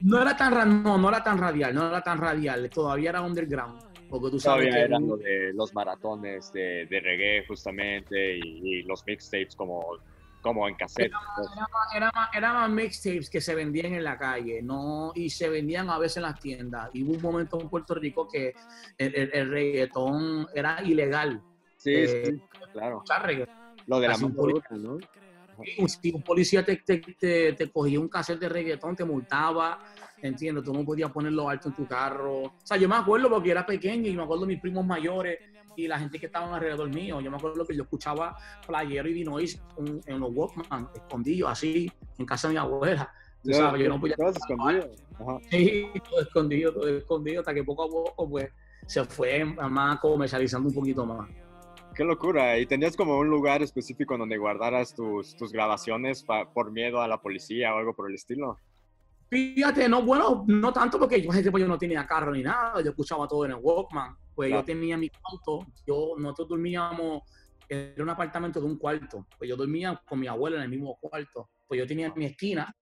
No 0.00 0.20
era 0.20 0.36
tan, 0.36 0.82
no, 0.82 0.98
no 0.98 1.08
era 1.08 1.22
tan 1.22 1.38
radial, 1.38 1.72
no 1.72 1.88
era 1.88 2.02
tan 2.02 2.18
radial, 2.18 2.68
todavía 2.70 3.10
era 3.10 3.22
underground. 3.22 3.82
Porque 4.10 4.30
tú 4.30 4.40
sabes 4.40 4.66
todavía 4.66 4.72
que 4.72 4.84
eran 4.84 5.06
lo 5.06 5.16
de 5.16 5.52
los 5.54 5.72
maratones 5.74 6.52
de, 6.52 6.86
de 6.86 7.00
reggae 7.00 7.46
justamente 7.46 8.36
y, 8.36 8.60
y 8.64 8.82
los 8.82 9.04
mixtapes 9.06 9.54
como 9.54 9.98
como 10.40 10.68
en 10.68 10.74
cassette. 10.74 11.12
Era, 11.94 12.10
era, 12.32 12.52
más 12.52 12.70
mixtapes 12.70 13.30
que 13.30 13.40
se 13.40 13.54
vendían 13.54 13.94
en 13.94 14.04
la 14.04 14.18
calle, 14.18 14.62
no 14.62 15.12
y 15.14 15.30
se 15.30 15.48
vendían 15.48 15.90
a 15.90 15.98
veces 15.98 16.18
en 16.18 16.22
las 16.24 16.38
tiendas. 16.38 16.90
Y 16.92 17.02
hubo 17.02 17.14
un 17.14 17.22
momento 17.22 17.60
en 17.60 17.68
Puerto 17.68 17.94
Rico 17.94 18.28
que 18.28 18.54
el, 18.96 19.30
el, 19.32 19.50
reggaetón 19.50 20.46
era 20.54 20.82
ilegal. 20.82 21.42
Sí, 21.76 21.94
eh, 21.94 22.22
sí 22.26 22.42
claro. 22.72 23.02
Lo 23.86 24.00
de 24.00 24.08
la 24.08 24.18
música, 24.18 24.76
¿no? 24.76 24.98
Si 25.86 26.12
un 26.12 26.22
policía 26.22 26.64
te, 26.64 26.76
te, 26.76 26.98
te, 26.98 27.52
te, 27.52 27.70
cogía 27.70 27.98
un 27.98 28.08
cassette 28.08 28.40
de 28.40 28.48
reggaetón, 28.48 28.94
te 28.96 29.04
multaba, 29.04 29.78
entiendo, 30.22 30.62
tú 30.62 30.72
no 30.72 30.84
podías 30.84 31.10
ponerlo 31.10 31.48
alto 31.48 31.68
en 31.68 31.74
tu 31.74 31.86
carro. 31.86 32.42
O 32.42 32.54
sea, 32.62 32.76
yo 32.76 32.88
me 32.88 32.96
acuerdo 32.96 33.28
porque 33.28 33.50
era 33.50 33.66
pequeño 33.66 34.08
y 34.10 34.16
me 34.16 34.22
acuerdo 34.22 34.42
de 34.42 34.54
mis 34.54 34.60
primos 34.60 34.84
mayores 34.86 35.38
y 35.76 35.86
la 35.86 35.98
gente 35.98 36.18
que 36.18 36.26
estaba 36.26 36.54
alrededor 36.54 36.88
mío. 36.92 37.20
Yo 37.20 37.30
me 37.30 37.36
acuerdo 37.36 37.64
que 37.64 37.76
yo 37.76 37.84
escuchaba 37.84 38.36
Playero 38.66 39.08
y 39.08 39.12
Dinois 39.12 39.60
en, 39.76 40.00
en 40.06 40.20
los 40.20 40.30
Walkman, 40.34 40.88
escondido 40.94 41.48
así, 41.48 41.90
en 42.18 42.26
casa 42.26 42.48
de 42.48 42.54
mi 42.54 42.58
abuela. 42.58 43.12
Tú 43.42 43.52
sabes, 43.52 43.82
yo 43.82 43.88
no 43.88 44.00
podía. 44.00 44.16
Todo 44.16 44.30
escondido. 44.30 44.90
Sí, 45.50 45.88
todo 46.08 46.20
escondido, 46.20 46.72
todo 46.72 46.88
escondido, 46.88 47.40
hasta 47.40 47.54
que 47.54 47.64
poco 47.64 47.84
a 47.84 47.88
poco, 47.88 48.28
pues, 48.28 48.48
se 48.86 49.04
fue 49.04 49.44
más 49.44 50.00
comercializando 50.00 50.68
un 50.68 50.74
poquito 50.74 51.06
más. 51.06 51.28
Qué 51.98 52.04
locura. 52.04 52.56
¿Y 52.56 52.64
tenías 52.64 52.96
como 52.96 53.18
un 53.18 53.28
lugar 53.28 53.60
específico 53.60 54.16
donde 54.16 54.38
guardaras 54.38 54.94
tus, 54.94 55.34
tus 55.34 55.50
grabaciones 55.50 56.24
por 56.54 56.70
miedo 56.70 57.02
a 57.02 57.08
la 57.08 57.20
policía 57.20 57.74
o 57.74 57.78
algo 57.78 57.92
por 57.92 58.08
el 58.08 58.14
estilo? 58.14 58.56
Fíjate, 59.28 59.88
no, 59.88 60.02
bueno, 60.02 60.44
no 60.46 60.72
tanto 60.72 60.96
porque 60.96 61.20
yo, 61.20 61.28
pues, 61.28 61.42
yo 61.44 61.66
no 61.66 61.76
tenía 61.76 62.06
carro 62.06 62.30
ni 62.32 62.44
nada, 62.44 62.80
yo 62.82 62.90
escuchaba 62.90 63.26
todo 63.26 63.44
en 63.46 63.50
el 63.50 63.58
Walkman 63.60 64.16
pues 64.32 64.52
yo 64.52 64.64
tenía 64.64 64.96
mi 64.96 65.10
cuarto, 65.10 65.66
yo, 65.84 66.14
nosotros 66.16 66.50
dormíamos, 66.50 67.22
en 67.68 68.00
un 68.00 68.10
apartamento 68.10 68.60
de 68.60 68.66
un 68.66 68.78
cuarto, 68.78 69.26
pues 69.36 69.50
yo 69.50 69.56
dormía 69.56 70.00
con 70.08 70.20
mi 70.20 70.28
abuela 70.28 70.58
en 70.58 70.62
el 70.62 70.68
mismo 70.68 70.96
cuarto, 71.00 71.50
pues 71.66 71.80
yo 71.80 71.86
tenía 71.88 72.14
mi 72.14 72.26
esquina 72.26 72.72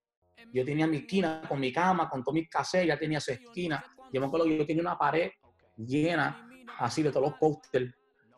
yo 0.52 0.62
tenía 0.62 0.87
mi 0.87 0.99
esquina 0.99 1.40
con 1.49 1.58
mi 1.58 1.73
cama, 1.73 2.11
con 2.11 2.23
todos 2.23 2.35
mis 2.35 2.50
cassettes, 2.50 2.88
ya 2.88 2.99
tenía 2.99 3.20
su 3.20 3.32
esquina. 3.32 3.82
Yo 4.12 4.20
me 4.20 4.26
acuerdo 4.26 4.46
que 4.46 4.58
yo 4.58 4.66
tenía 4.66 4.82
una 4.82 4.99
pared 4.99 5.30
llena 5.76 6.46
así 6.78 7.02
de 7.02 7.11
todos 7.11 7.30
los 7.30 7.38
pósters, 7.38 7.94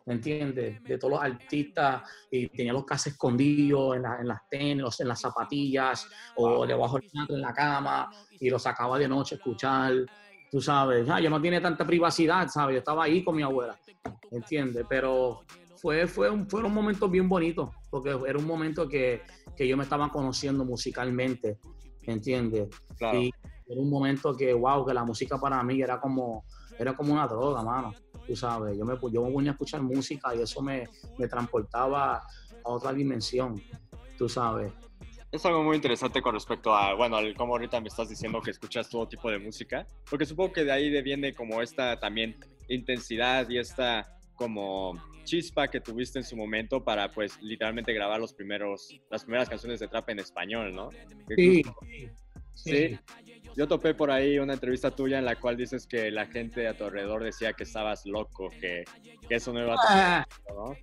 ¿me 0.09 0.15
entiendes? 0.15 0.83
De 0.83 0.97
todos 0.97 1.11
los 1.11 1.21
artistas 1.21 2.01
y 2.31 2.47
tenía 2.47 2.73
los 2.73 2.83
cases 2.83 3.13
escondidos 3.13 3.95
en, 3.95 4.03
en 4.05 4.27
las 4.27 4.49
tenis, 4.49 4.99
en 4.99 5.07
las 5.07 5.21
zapatillas 5.21 6.09
o 6.35 6.65
debajo 6.65 6.97
de 6.97 7.37
la 7.37 7.53
cama 7.53 8.09
y 8.39 8.49
los 8.49 8.63
sacaba 8.63 8.97
de 8.97 9.07
noche 9.07 9.35
a 9.35 9.37
escuchar. 9.37 9.93
Tú 10.49 10.59
sabes, 10.59 11.07
ah, 11.11 11.19
yo 11.19 11.29
no 11.29 11.39
tenía 11.39 11.61
tanta 11.61 11.85
privacidad, 11.85 12.47
¿sabes? 12.47 12.73
Yo 12.73 12.79
estaba 12.79 13.03
ahí 13.03 13.23
con 13.23 13.35
mi 13.35 13.43
abuela, 13.43 13.77
¿me 14.31 14.39
entiendes? 14.39 14.83
Pero 14.89 15.41
fue, 15.75 16.07
fue 16.07 16.27
un, 16.27 16.49
fueron 16.49 16.73
momentos 16.73 17.11
bien 17.11 17.29
bonitos, 17.29 17.69
porque 17.91 18.09
era 18.09 18.39
un 18.39 18.47
momento 18.47 18.89
que, 18.89 19.21
que 19.55 19.67
yo 19.67 19.77
me 19.77 19.83
estaba 19.83 20.09
conociendo 20.09 20.65
musicalmente, 20.65 21.59
¿me 22.07 22.13
entiendes? 22.13 22.67
Y 23.13 23.29
era 23.67 23.79
un 23.79 23.91
momento 23.91 24.35
que, 24.35 24.55
wow, 24.55 24.83
que 24.83 24.93
la 24.95 25.05
música 25.05 25.39
para 25.39 25.61
mí 25.61 25.79
era 25.83 26.01
como, 26.01 26.45
era 26.79 26.95
como 26.95 27.13
una 27.13 27.27
droga, 27.27 27.61
mano. 27.61 27.93
Tú 28.29 28.35
sabes, 28.35 28.77
yo 28.77 28.85
me, 28.85 28.93
yo 29.11 29.23
me 29.23 29.31
ponía 29.31 29.49
a 29.49 29.53
escuchar 29.53 29.81
música 29.81 30.35
y 30.35 30.41
eso 30.43 30.61
me, 30.61 30.87
me 31.17 31.27
transportaba 31.27 32.17
a 32.17 32.69
otra 32.69 32.93
dimensión, 32.93 33.59
tú 34.19 34.29
sabes. 34.29 34.71
Es 35.31 35.43
algo 35.47 35.63
muy 35.63 35.77
interesante 35.77 36.21
con 36.21 36.35
respecto 36.35 36.71
a, 36.75 36.93
bueno, 36.93 37.17
al 37.17 37.33
cómo 37.33 37.53
ahorita 37.53 37.81
me 37.81 37.87
estás 37.87 38.07
diciendo 38.07 38.39
que 38.39 38.51
escuchas 38.51 38.87
todo 38.87 39.07
tipo 39.07 39.31
de 39.31 39.39
música, 39.39 39.87
porque 40.07 40.27
supongo 40.27 40.53
que 40.53 40.63
de 40.63 40.71
ahí 40.71 41.01
viene 41.01 41.33
como 41.33 41.59
esta 41.63 41.99
también 41.99 42.37
intensidad 42.67 43.49
y 43.49 43.57
esta 43.57 44.15
como 44.35 44.93
chispa 45.23 45.67
que 45.67 45.81
tuviste 45.81 46.19
en 46.19 46.25
su 46.25 46.37
momento 46.37 46.83
para 46.83 47.11
pues 47.11 47.41
literalmente 47.41 47.91
grabar 47.93 48.19
los 48.19 48.35
primeros, 48.35 48.95
las 49.09 49.23
primeras 49.23 49.49
canciones 49.49 49.79
de 49.79 49.87
trap 49.87 50.07
en 50.11 50.19
español, 50.19 50.75
¿no? 50.75 50.91
Sí. 51.35 51.63
Sí. 52.53 52.99
Yo 53.59 53.67
topé 53.67 53.93
por 53.93 54.09
ahí 54.09 54.39
una 54.39 54.53
entrevista 54.53 54.89
tuya 54.89 55.19
en 55.19 55.25
la 55.25 55.35
cual 55.35 55.57
dices 55.57 55.85
que 55.85 56.09
la 56.11 56.25
gente 56.25 56.65
a 56.65 56.77
tu 56.77 56.85
alrededor 56.85 57.25
decía 57.25 57.51
que 57.51 57.63
estabas 57.65 58.05
loco, 58.05 58.49
que, 58.51 58.85
que 59.27 59.35
eso 59.35 59.51
no 59.51 59.59
iba 59.59 59.73
a 59.73 59.77
ah. 60.21 60.27
¿no? 60.47 60.77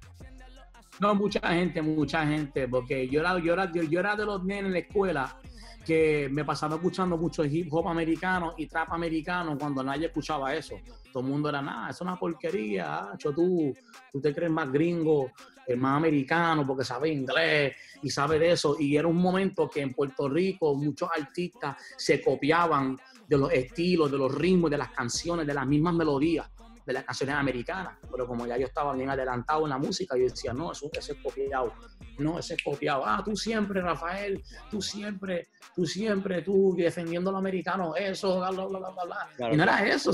No, 1.00 1.14
mucha 1.14 1.40
gente, 1.54 1.80
mucha 1.80 2.26
gente, 2.26 2.68
porque 2.68 3.09
yo 3.09 3.21
era, 3.21 3.38
yo 3.38 3.54
era, 3.54 3.73
yo 3.73 3.99
era 3.99 4.14
de 4.14 4.26
los 4.26 4.45
nenes 4.45 4.66
en 4.66 4.73
la 4.75 4.78
escuela 4.80 5.40
que 5.87 6.28
me 6.30 6.45
pasaba 6.45 6.75
escuchando 6.75 7.16
mucho 7.16 7.47
hip 7.47 7.73
hop 7.73 7.88
americano 7.88 8.52
y 8.59 8.66
trap 8.66 8.92
americano 8.92 9.56
cuando 9.59 9.83
nadie 9.83 10.09
escuchaba 10.09 10.54
eso. 10.54 10.75
Todo 11.11 11.23
el 11.23 11.30
mundo 11.30 11.49
era, 11.49 11.62
nada, 11.62 11.88
es 11.88 12.00
una 12.02 12.18
porquería, 12.18 13.09
tú, 13.18 13.75
tú 14.12 14.21
te 14.21 14.35
crees 14.35 14.52
más 14.52 14.71
gringo, 14.71 15.33
eh, 15.66 15.76
más 15.76 15.96
americano 15.96 16.66
porque 16.66 16.85
sabe 16.85 17.11
inglés 17.11 17.75
y 18.02 18.11
sabe 18.11 18.38
de 18.38 18.52
eso. 18.52 18.76
Y 18.78 18.96
era 18.96 19.08
un 19.08 19.16
momento 19.16 19.68
que 19.68 19.80
en 19.80 19.92
Puerto 19.94 20.28
Rico 20.28 20.75
muchos 20.75 21.08
artistas 21.16 21.76
se 21.96 22.23
copiaban 22.23 22.99
de 23.28 23.38
los 23.38 23.52
estilos, 23.52 24.11
de 24.11 24.18
los 24.18 24.35
ritmos, 24.35 24.70
de 24.70 24.78
las 24.78 24.90
canciones, 24.90 25.46
de 25.46 25.54
las 25.54 25.66
mismas 25.66 25.94
melodías 25.94 26.49
de 26.87 26.92
las 26.92 27.04
canciones 27.04 27.35
americanas, 27.35 27.99
pero 28.08 28.26
como 28.28 28.46
ya 28.46 28.56
yo 28.56 28.66
estaba 28.66 28.94
bien 28.94 29.11
adelantado 29.11 29.64
en 29.64 29.70
la 29.70 29.78
música, 29.78 30.16
yo 30.16 30.23
decía, 30.23 30.52
no, 30.52 30.70
eso, 30.70 30.88
ese 30.92 31.12
es 31.12 31.18
copiado, 31.18 31.73
no, 32.18 32.38
ese 32.38 32.54
es 32.54 32.62
copiado, 32.62 33.04
ah, 33.04 33.23
tú 33.25 33.37
siempre, 33.37 33.80
Rafael, 33.80 34.42
tú 34.70 34.80
siempre, 34.80 35.49
tú 35.75 35.85
siempre, 35.85 36.42
tú 36.42 36.75
defendiendo 36.76 37.30
a 37.30 37.32
los 37.32 37.40
americanos, 37.40 37.94
eso, 37.99 38.38
bla, 38.38 38.50
bla, 38.50 38.66
bla, 38.66 39.04
bla, 39.04 39.52
y 39.52 39.56
no 39.56 39.64
era 39.64 39.85
eso, 39.85 40.12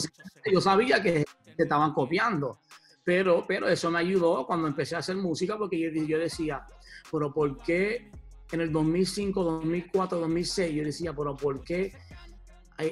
yo 0.50 0.60
sabía 0.62 1.02
que, 1.02 1.24
estaban 1.58 1.92
copiando, 1.92 2.58
pero, 3.04 3.44
pero 3.46 3.68
eso 3.68 3.90
me 3.90 3.98
ayudó 3.98 4.46
cuando 4.46 4.68
empecé 4.68 4.94
a 4.94 5.00
hacer 5.00 5.16
música, 5.16 5.58
porque 5.58 5.78
yo, 6.06 6.18
decía, 6.18 6.64
pero 7.10 7.32
¿por 7.32 7.58
qué 7.58 8.10
en 8.52 8.60
el 8.60 8.70
2005, 8.70 9.42
2004, 9.42 10.18
2006, 10.18 10.74
yo 10.74 10.84
decía, 10.84 11.12
pero 11.14 11.36
¿por 11.36 11.62
qué 11.64 11.92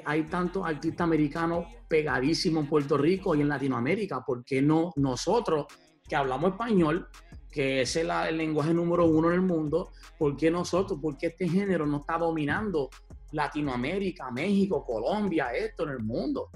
hay, 0.05 0.23
tantos 0.25 0.65
artistas 0.65 1.05
americanos 1.05 1.67
pegadísimos 1.89 2.65
en 2.65 2.71
Puerto 2.71 2.97
Rico 2.97 3.35
y 3.35 3.41
en 3.41 3.49
Latinoamérica, 3.49 4.25
¿por 4.25 4.45
qué 4.45 4.63
no 4.63 4.93
nosotros 4.97 5.67
que 6.09 6.17
hablamos 6.17 6.53
español, 6.53 7.09
que 7.51 7.83
es 7.83 7.97
el, 7.97 8.09
lenguaje 8.37 8.73
número 8.73 9.07
uno 9.07 9.29
en 9.29 9.35
el 9.35 9.43
mundo, 9.43 9.91
¿por 10.19 10.37
qué 10.37 10.51
nosotros, 10.51 10.99
por 11.01 11.17
qué 11.17 11.29
este 11.29 11.49
género 11.49 11.87
no 11.87 11.99
está 11.99 12.19
dominando 12.19 12.91
Latinoamérica, 13.33 14.31
México, 14.31 14.85
Colombia, 14.85 15.53
esto 15.53 15.85
en 15.85 15.91
el 15.91 16.01
mundo? 16.01 16.51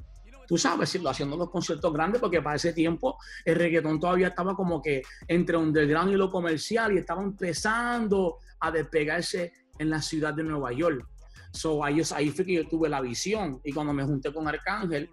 Tú 0.47 0.59
sabes, 0.59 0.99
haciendo 1.07 1.37
los 1.37 1.51
conciertos 1.51 1.93
grandes, 1.93 2.21
porque 2.21 2.43
para 2.43 2.57
ese 2.57 2.73
tiempo 2.73 3.19
el 3.45 3.57
reggaetón 3.57 3.99
todavía 4.01 4.29
estaba 4.29 4.55
como 4.55 4.81
que 4.81 5.03
entre 5.29 5.57
underground 5.57 6.13
y 6.13 6.17
lo 6.17 6.31
comercial 6.31 6.93
y 6.95 6.99
estaba 6.99 7.23
empezando 7.23 8.39
a 8.61 8.71
despegarse 8.71 9.53
en 9.79 9.91
la 9.91 10.01
ciudad 10.01 10.35
de 10.35 10.45
Nueva 10.45 10.73
York. 10.73 11.07
So, 11.53 11.85
ahí, 11.85 12.03
ahí 12.15 12.31
fue 12.31 12.45
que 12.45 12.55
yo 12.55 12.69
tuve 12.69 12.89
la 12.89 13.01
visión. 13.01 13.61
Y 13.63 13.73
cuando 13.73 13.93
me 13.93 14.03
junté 14.05 14.33
con 14.33 14.49
Arcángel, 14.49 15.09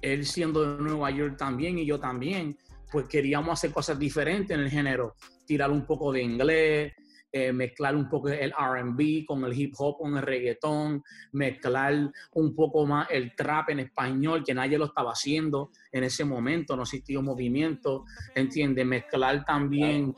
él 0.00 0.24
siendo 0.24 0.76
de 0.76 0.82
Nueva 0.82 1.10
York 1.10 1.36
también 1.36 1.78
y 1.78 1.86
yo 1.86 1.98
también, 1.98 2.56
pues 2.90 3.06
queríamos 3.06 3.52
hacer 3.52 3.72
cosas 3.72 3.98
diferentes 3.98 4.56
en 4.56 4.62
el 4.62 4.70
género. 4.70 5.16
Tirar 5.46 5.70
un 5.70 5.84
poco 5.84 6.12
de 6.12 6.22
inglés, 6.22 6.92
eh, 7.32 7.52
mezclar 7.52 7.96
un 7.96 8.08
poco 8.08 8.28
el 8.28 8.52
RB 8.52 9.24
con 9.26 9.44
el 9.44 9.58
hip 9.58 9.74
hop, 9.78 9.98
con 9.98 10.16
el 10.16 10.22
reggaetón, 10.22 11.02
mezclar 11.32 12.12
un 12.34 12.54
poco 12.54 12.86
más 12.86 13.08
el 13.10 13.34
trap 13.34 13.70
en 13.70 13.80
español, 13.80 14.44
que 14.44 14.52
nadie 14.52 14.76
lo 14.76 14.84
estaba 14.84 15.12
haciendo 15.12 15.70
en 15.90 16.04
ese 16.04 16.24
momento, 16.24 16.76
no 16.76 16.82
existía 16.82 17.18
un 17.18 17.24
movimiento, 17.24 18.04
¿entiendes? 18.34 18.84
Mezclar 18.84 19.44
también, 19.44 20.14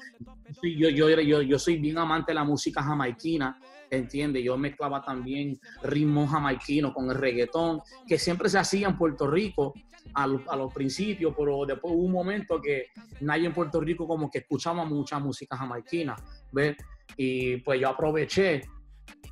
yo, 0.63 0.89
yo, 0.89 1.09
yo, 1.21 1.43
yo 1.43 1.59
soy 1.59 1.79
bien 1.79 1.99
amante 1.99 2.33
de 2.33 2.35
la 2.35 2.45
música 2.45 2.83
jamaiquina, 2.83 3.59
entiende 3.97 4.43
Yo 4.43 4.57
mezclaba 4.57 5.03
también 5.03 5.59
ritmos 5.83 6.31
jamaiquinos 6.31 6.93
con 6.93 7.11
el 7.11 7.17
reggaetón, 7.17 7.81
que 8.07 8.19
siempre 8.19 8.49
se 8.49 8.59
hacía 8.59 8.89
en 8.89 8.97
Puerto 8.97 9.27
Rico 9.27 9.75
a, 10.15 10.27
los 10.27 10.73
principios, 10.73 11.35
pero 11.37 11.65
después 11.67 11.93
hubo 11.95 12.05
un 12.05 12.13
momento 12.13 12.61
que 12.61 12.89
nadie 13.21 13.47
en 13.47 13.55
Puerto 13.55 13.81
Rico 13.81 14.07
como 14.07 14.31
que 14.31 14.39
escuchaba 14.39 14.85
mucha 14.85 15.19
música 15.19 15.57
jamaiquina, 15.57 16.15
¿ves? 16.53 16.77
Y 17.17 17.59
pues 17.59 17.81
yo 17.81 17.89
aproveché 17.89 18.63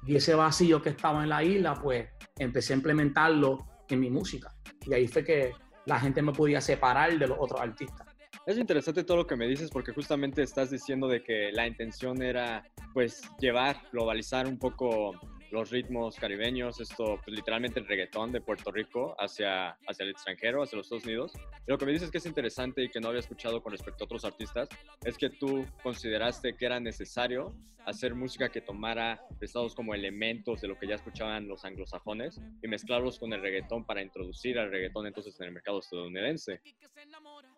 y 0.06 0.16
ese 0.16 0.34
vacío 0.34 0.82
que 0.82 0.90
estaba 0.90 1.22
en 1.22 1.28
la 1.28 1.44
isla, 1.44 1.74
pues 1.74 2.08
empecé 2.38 2.72
a 2.72 2.76
implementarlo 2.76 3.58
en 3.88 4.00
mi 4.00 4.10
música. 4.10 4.52
Y 4.86 4.94
ahí 4.94 5.06
fue 5.06 5.24
que 5.24 5.52
la 5.86 6.00
gente 6.00 6.22
me 6.22 6.32
podía 6.32 6.60
separar 6.60 7.16
de 7.18 7.26
los 7.26 7.38
otros 7.38 7.60
artistas. 7.60 8.11
Es 8.44 8.58
interesante 8.58 9.04
todo 9.04 9.18
lo 9.18 9.26
que 9.26 9.36
me 9.36 9.46
dices 9.46 9.70
porque 9.70 9.92
justamente 9.92 10.42
estás 10.42 10.68
diciendo 10.68 11.06
de 11.06 11.22
que 11.22 11.52
la 11.52 11.64
intención 11.64 12.20
era 12.22 12.64
pues 12.92 13.22
llevar, 13.38 13.76
globalizar 13.92 14.48
un 14.48 14.58
poco 14.58 15.14
los 15.52 15.70
ritmos 15.70 16.16
caribeños, 16.16 16.80
esto 16.80 17.20
pues, 17.22 17.36
literalmente 17.36 17.78
el 17.78 17.86
reggaetón 17.86 18.32
de 18.32 18.40
Puerto 18.40 18.72
Rico 18.72 19.14
hacia, 19.18 19.76
hacia 19.86 20.02
el 20.02 20.10
extranjero, 20.10 20.62
hacia 20.62 20.76
los 20.76 20.86
Estados 20.86 21.04
Unidos. 21.04 21.32
Y 21.68 21.70
lo 21.70 21.78
que 21.78 21.86
me 21.86 21.92
dices 21.92 22.10
que 22.10 22.18
es 22.18 22.26
interesante 22.26 22.82
y 22.82 22.88
que 22.88 23.00
no 23.00 23.08
había 23.08 23.20
escuchado 23.20 23.62
con 23.62 23.70
respecto 23.70 24.02
a 24.02 24.06
otros 24.06 24.24
artistas 24.24 24.68
es 25.04 25.16
que 25.16 25.30
tú 25.30 25.64
consideraste 25.82 26.56
que 26.56 26.66
era 26.66 26.80
necesario 26.80 27.54
hacer 27.84 28.14
música 28.14 28.48
que 28.48 28.60
tomara 28.60 29.24
estados 29.40 29.74
como 29.74 29.94
elementos 29.94 30.60
de 30.62 30.68
lo 30.68 30.78
que 30.78 30.88
ya 30.88 30.96
escuchaban 30.96 31.46
los 31.46 31.64
anglosajones 31.64 32.40
y 32.62 32.66
mezclarlos 32.66 33.18
con 33.18 33.32
el 33.32 33.40
reggaetón 33.40 33.84
para 33.84 34.02
introducir 34.02 34.58
al 34.58 34.70
reggaetón 34.70 35.06
entonces 35.06 35.38
en 35.38 35.46
el 35.46 35.52
mercado 35.52 35.78
estadounidense. 35.78 36.60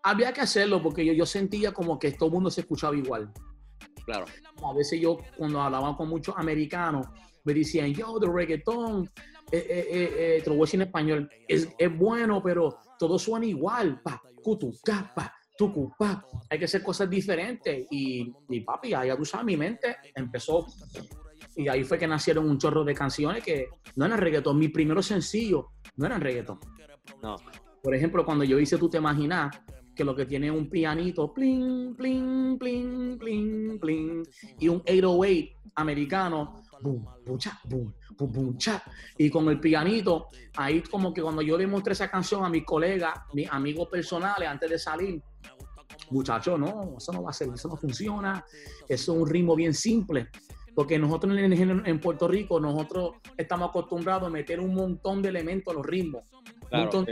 Había 0.04 0.32
que 0.32 0.42
hacerlo 0.42 0.82
porque 0.82 1.04
yo, 1.04 1.12
yo 1.12 1.26
sentía 1.26 1.72
como 1.72 1.98
que 1.98 2.12
todo 2.12 2.28
el 2.28 2.34
mundo 2.34 2.50
se 2.50 2.60
escuchaba 2.60 2.96
igual. 2.96 3.32
Claro. 4.04 4.26
A 4.62 4.74
veces 4.74 5.00
yo 5.00 5.18
cuando 5.36 5.60
hablaba 5.60 5.96
con 5.96 6.08
muchos 6.08 6.34
americanos 6.36 7.06
me 7.44 7.54
decían, 7.54 7.92
yo, 7.92 8.18
de 8.18 8.28
reggaetón, 8.30 9.10
eh, 9.50 9.66
eh, 9.68 9.86
eh, 9.90 10.40
te 10.42 10.50
lo 10.50 10.56
voy 10.56 10.62
a 10.62 10.66
decir 10.66 10.80
en 10.80 10.86
español, 10.86 11.30
es, 11.46 11.68
es 11.78 11.98
bueno, 11.98 12.42
pero 12.42 12.78
todo 12.98 13.18
suena 13.18 13.46
igual, 13.46 14.00
pa, 14.02 14.20
cutu, 14.42 14.72
pa, 15.14 15.34
tucu, 15.56 15.92
pa. 15.98 16.24
Hay 16.50 16.58
que 16.58 16.64
hacer 16.64 16.82
cosas 16.82 17.08
diferentes. 17.08 17.86
Y, 17.90 18.32
y 18.48 18.60
papi, 18.60 18.94
ahí 18.94 19.10
tú 19.16 19.24
sabes, 19.24 19.46
mi 19.46 19.56
mente 19.56 19.96
empezó. 20.14 20.66
Y 21.56 21.68
ahí 21.68 21.84
fue 21.84 21.98
que 21.98 22.06
nacieron 22.06 22.48
un 22.48 22.58
chorro 22.58 22.84
de 22.84 22.94
canciones 22.94 23.42
que 23.42 23.68
no 23.96 24.06
eran 24.06 24.18
reggaetón. 24.18 24.58
Mi 24.58 24.68
primero 24.68 25.02
sencillo 25.02 25.70
no 25.96 26.06
eran 26.06 26.20
reggaetón. 26.20 26.58
No. 27.22 27.36
Por 27.82 27.94
ejemplo, 27.94 28.24
cuando 28.24 28.44
yo 28.44 28.58
hice 28.58 28.78
Tú 28.78 28.88
te 28.88 28.98
imaginas, 28.98 29.54
que 29.94 30.04
lo 30.04 30.14
que 30.14 30.26
tiene 30.26 30.50
un 30.50 30.68
pianito, 30.68 31.32
pling, 31.32 31.94
pling, 31.94 32.58
pling, 32.58 33.18
pling, 33.18 33.78
pling, 33.78 34.22
y 34.58 34.68
un 34.68 34.82
808 34.86 35.60
americano 35.76 36.62
boom, 36.80 37.04
boom, 37.24 37.94
boom, 38.18 38.32
boom, 38.32 38.58
cha. 38.58 38.82
Y 39.16 39.30
con 39.30 39.48
el 39.48 39.58
pianito, 39.58 40.28
ahí 40.56 40.82
como 40.82 41.12
que 41.12 41.22
cuando 41.22 41.42
yo 41.42 41.56
le 41.56 41.66
mostré 41.66 41.92
esa 41.92 42.10
canción 42.10 42.44
a 42.44 42.48
mis 42.48 42.64
colegas, 42.64 43.14
mis 43.32 43.50
amigos 43.50 43.88
personales, 43.88 44.48
antes 44.48 44.70
de 44.70 44.78
salir, 44.78 45.22
muchachos, 46.10 46.58
no, 46.58 46.96
eso 46.98 47.12
no 47.12 47.22
va 47.22 47.30
a 47.30 47.32
ser, 47.32 47.48
eso 47.54 47.68
no 47.68 47.76
funciona, 47.76 48.44
eso 48.88 49.12
es 49.14 49.20
un 49.20 49.28
ritmo 49.28 49.54
bien 49.54 49.74
simple. 49.74 50.28
Porque 50.74 50.98
nosotros 50.98 51.36
en, 51.38 51.86
en 51.86 52.00
Puerto 52.00 52.26
Rico, 52.26 52.58
nosotros 52.58 53.12
estamos 53.36 53.68
acostumbrados 53.68 54.26
a 54.26 54.30
meter 54.30 54.58
un 54.58 54.74
montón 54.74 55.22
de 55.22 55.28
elementos 55.28 55.72
a 55.72 55.76
los 55.76 55.86
ritmos. 55.86 56.24
Un, 56.74 56.80
montón, 56.80 57.06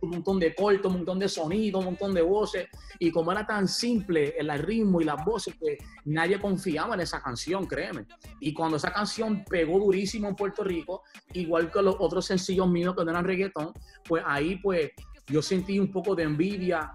un 0.00 0.10
montón 0.10 0.38
de 0.38 0.54
cortos, 0.54 0.86
un 0.90 0.98
montón 0.98 1.18
de 1.18 1.28
sonidos, 1.28 1.80
un 1.80 1.86
montón 1.86 2.14
de 2.14 2.22
voces. 2.22 2.68
Y 2.98 3.10
como 3.10 3.32
era 3.32 3.46
tan 3.46 3.68
simple 3.68 4.34
el 4.38 4.50
ritmo 4.58 5.00
y 5.00 5.04
las 5.04 5.24
voces, 5.24 5.54
que 5.60 5.78
nadie 6.04 6.40
confiaba 6.40 6.94
en 6.94 7.00
esa 7.00 7.22
canción, 7.22 7.66
créeme. 7.66 8.06
Y 8.40 8.52
cuando 8.52 8.76
esa 8.76 8.92
canción 8.92 9.44
pegó 9.44 9.78
durísimo 9.78 10.28
en 10.28 10.36
Puerto 10.36 10.64
Rico, 10.64 11.02
igual 11.32 11.70
que 11.70 11.82
los 11.82 11.96
otros 11.98 12.26
sencillos 12.26 12.68
míos 12.68 12.94
que 12.96 13.04
no 13.04 13.10
eran 13.10 13.24
reggaetón, 13.24 13.72
pues 14.06 14.22
ahí 14.26 14.56
pues 14.56 14.90
yo 15.26 15.42
sentí 15.42 15.78
un 15.78 15.90
poco 15.90 16.14
de 16.14 16.22
envidia 16.22 16.92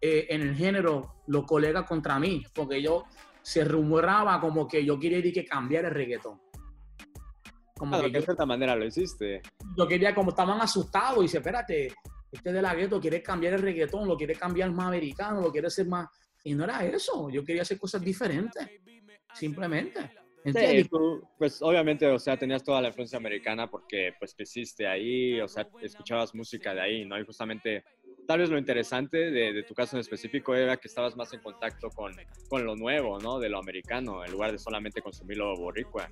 eh, 0.00 0.26
en 0.30 0.42
el 0.42 0.54
género, 0.54 1.16
los 1.26 1.44
colegas 1.44 1.86
contra 1.86 2.18
mí, 2.18 2.44
porque 2.54 2.80
yo 2.82 3.04
se 3.42 3.64
rumoraba 3.64 4.40
como 4.40 4.66
que 4.66 4.84
yo 4.84 4.98
quería 4.98 5.18
ir 5.18 5.32
que 5.32 5.44
cambiar 5.44 5.84
el 5.84 5.92
reggaetón. 5.92 6.40
Como 7.76 8.00
que 8.00 8.08
de 8.10 8.22
cierta 8.22 8.46
manera 8.46 8.74
lo 8.74 8.86
hiciste. 8.86 9.42
Yo 9.76 9.86
quería, 9.86 10.14
como 10.14 10.30
estaban 10.30 10.60
asustados, 10.60 11.18
y 11.18 11.22
dice, 11.22 11.38
espérate, 11.38 11.92
este 12.32 12.52
de 12.52 12.62
la 12.62 12.74
gueto 12.74 13.00
quiere 13.00 13.22
cambiar 13.22 13.54
el 13.54 13.62
reggaetón, 13.62 14.08
lo 14.08 14.16
quiere 14.16 14.34
cambiar 14.34 14.70
más 14.72 14.88
americano, 14.88 15.40
lo 15.40 15.52
quiere 15.52 15.66
hacer 15.66 15.86
más... 15.86 16.08
Y 16.44 16.54
no 16.54 16.64
era 16.64 16.84
eso, 16.86 17.28
yo 17.28 17.44
quería 17.44 17.62
hacer 17.62 17.78
cosas 17.78 18.00
diferentes, 18.00 18.66
simplemente. 19.34 20.10
Sí, 20.44 20.88
pues 21.36 21.60
obviamente, 21.60 22.06
o 22.06 22.20
sea, 22.20 22.36
tenías 22.36 22.62
toda 22.62 22.80
la 22.80 22.88
influencia 22.88 23.18
americana 23.18 23.68
porque 23.68 24.12
pues 24.16 24.32
creciste 24.32 24.86
ahí, 24.86 25.40
o 25.40 25.48
sea, 25.48 25.68
escuchabas 25.82 26.36
música 26.36 26.72
de 26.72 26.80
ahí, 26.80 27.04
¿no? 27.04 27.18
Y 27.18 27.24
justamente, 27.24 27.82
tal 28.28 28.38
vez 28.38 28.48
lo 28.48 28.56
interesante 28.56 29.32
de, 29.32 29.52
de 29.52 29.62
tu 29.64 29.74
caso 29.74 29.96
en 29.96 30.00
específico 30.00 30.54
era 30.54 30.76
que 30.76 30.86
estabas 30.86 31.16
más 31.16 31.32
en 31.32 31.40
contacto 31.40 31.90
con, 31.90 32.12
con, 32.48 32.64
lo 32.64 32.76
nuevo, 32.76 33.18
¿no? 33.18 33.40
De 33.40 33.48
lo 33.48 33.58
americano, 33.58 34.24
en 34.24 34.30
lugar 34.30 34.52
de 34.52 34.58
solamente 34.58 35.02
consumir 35.02 35.38
lo 35.38 35.56
boricua 35.56 36.08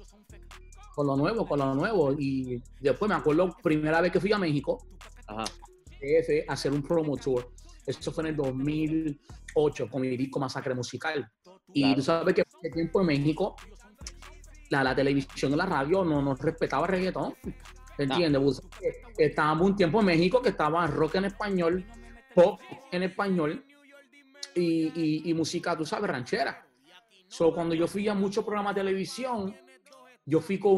con 0.94 1.06
lo 1.06 1.16
nuevo, 1.16 1.46
con 1.46 1.58
lo 1.58 1.74
nuevo. 1.74 2.12
Y 2.18 2.62
después 2.80 3.08
me 3.08 3.14
acuerdo, 3.14 3.56
primera 3.62 4.00
vez 4.00 4.12
que 4.12 4.20
fui 4.20 4.32
a 4.32 4.38
México, 4.38 4.86
Ajá. 5.26 5.44
a 5.44 6.52
hacer 6.52 6.72
un 6.72 6.82
promo 6.82 7.16
tour. 7.16 7.50
Eso 7.86 8.12
fue 8.12 8.24
en 8.24 8.30
el 8.30 8.36
2008 8.36 9.88
con 9.90 10.02
mi 10.02 10.16
disco 10.16 10.38
Masacre 10.38 10.74
Musical. 10.74 11.30
Y 11.72 11.94
tú 11.94 12.02
sabes 12.02 12.34
que 12.34 12.42
en 12.42 12.46
ese 12.60 12.70
tiempo 12.70 13.00
en 13.00 13.06
México, 13.06 13.56
la, 14.70 14.84
la 14.84 14.94
televisión 14.94 15.52
y 15.52 15.56
la 15.56 15.66
radio 15.66 16.04
no 16.04 16.22
nos 16.22 16.38
respetaba 16.38 16.86
reggaetón. 16.86 17.34
¿Entiendes? 17.98 18.42
Pues, 18.42 18.62
estábamos 19.18 19.70
un 19.70 19.76
tiempo 19.76 20.00
en 20.00 20.06
México 20.06 20.42
que 20.42 20.50
estaba 20.50 20.86
rock 20.86 21.16
en 21.16 21.26
español, 21.26 21.84
pop 22.34 22.60
en 22.90 23.04
español 23.04 23.64
y, 24.54 25.30
y, 25.30 25.34
música, 25.34 25.76
tú 25.76 25.84
sabes, 25.84 26.10
ranchera. 26.10 26.66
So, 27.28 27.52
cuando 27.52 27.74
yo 27.74 27.86
fui 27.86 28.08
a 28.08 28.14
muchos 28.14 28.44
programas 28.44 28.74
de 28.74 28.80
televisión, 28.80 29.54
yo 30.26 30.40
fui 30.40 30.58
con 30.58 30.74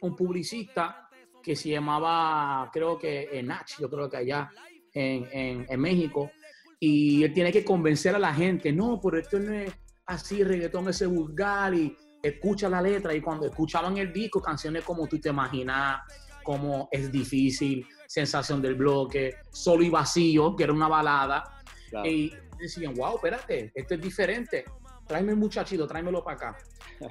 un, 0.00 0.16
publicista 0.16 1.08
que 1.42 1.56
se 1.56 1.70
llamaba, 1.70 2.70
creo 2.72 2.98
que 2.98 3.40
Nach, 3.44 3.66
yo 3.78 3.88
creo 3.88 4.08
que 4.10 4.16
allá 4.16 4.50
en, 4.92 5.66
en, 5.68 5.80
México, 5.80 6.30
y 6.78 7.22
él 7.22 7.32
tiene 7.32 7.52
que 7.52 7.64
convencer 7.64 8.14
a 8.14 8.18
la 8.18 8.34
gente, 8.34 8.72
no, 8.72 9.00
pero 9.00 9.18
esto 9.18 9.38
no 9.38 9.52
es 9.52 9.72
así, 10.06 10.42
reggaetón 10.42 10.88
ese 10.88 11.06
vulgar, 11.06 11.72
y 11.74 11.96
escucha 12.22 12.68
la 12.68 12.82
letra, 12.82 13.14
y 13.14 13.20
cuando 13.20 13.46
escuchaban 13.46 13.96
el 13.96 14.12
disco, 14.12 14.42
canciones 14.42 14.84
como 14.84 15.06
tú 15.06 15.18
te 15.18 15.30
imaginas, 15.30 16.00
como 16.42 16.88
Es 16.90 17.12
Difícil, 17.12 17.86
Sensación 18.06 18.60
del 18.60 18.74
Bloque, 18.74 19.36
Solo 19.50 19.82
y 19.84 19.90
Vacío, 19.90 20.56
que 20.56 20.64
era 20.64 20.72
una 20.72 20.88
balada, 20.88 21.62
y 22.04 22.32
decían, 22.58 22.94
wow, 22.94 23.16
espérate, 23.16 23.72
esto 23.74 23.94
es 23.94 24.00
diferente, 24.00 24.64
tráeme 25.10 25.32
el 25.32 25.38
muchachito, 25.38 25.88
tráemelo 25.88 26.22
para 26.22 26.36
acá. 26.36 26.56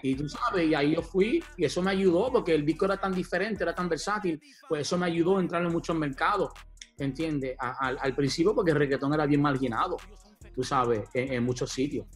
Y 0.02 0.16
tú 0.16 0.30
sabes, 0.30 0.70
y 0.70 0.74
ahí 0.74 0.96
yo 0.96 1.02
fui 1.02 1.44
y 1.58 1.66
eso 1.66 1.82
me 1.82 1.92
ayudó 1.92 2.32
porque 2.32 2.56
el 2.56 2.66
disco 2.66 2.86
era 2.86 2.96
tan 2.96 3.14
diferente, 3.14 3.64
era 3.64 3.76
tan 3.76 3.90
versátil, 3.90 4.42
pues 4.70 4.84
eso 4.84 4.98
me 4.98 5.08
ayudó 5.08 5.38
a 5.38 5.42
entrar 5.42 5.62
en 5.66 5.72
muchos 5.72 5.98
mercados, 5.98 6.50
¿entiendes? 6.98 7.58
Al, 7.60 8.16
principio 8.16 8.56
porque 8.56 8.72
el 8.72 8.78
reggaetón 8.78 9.14
era 9.14 9.26
bien 9.26 9.42
marginado, 9.42 9.98
tú 10.56 10.64
sabes, 10.64 11.10
en, 11.14 11.44
muchos 11.44 11.74
sitios. 11.74 12.08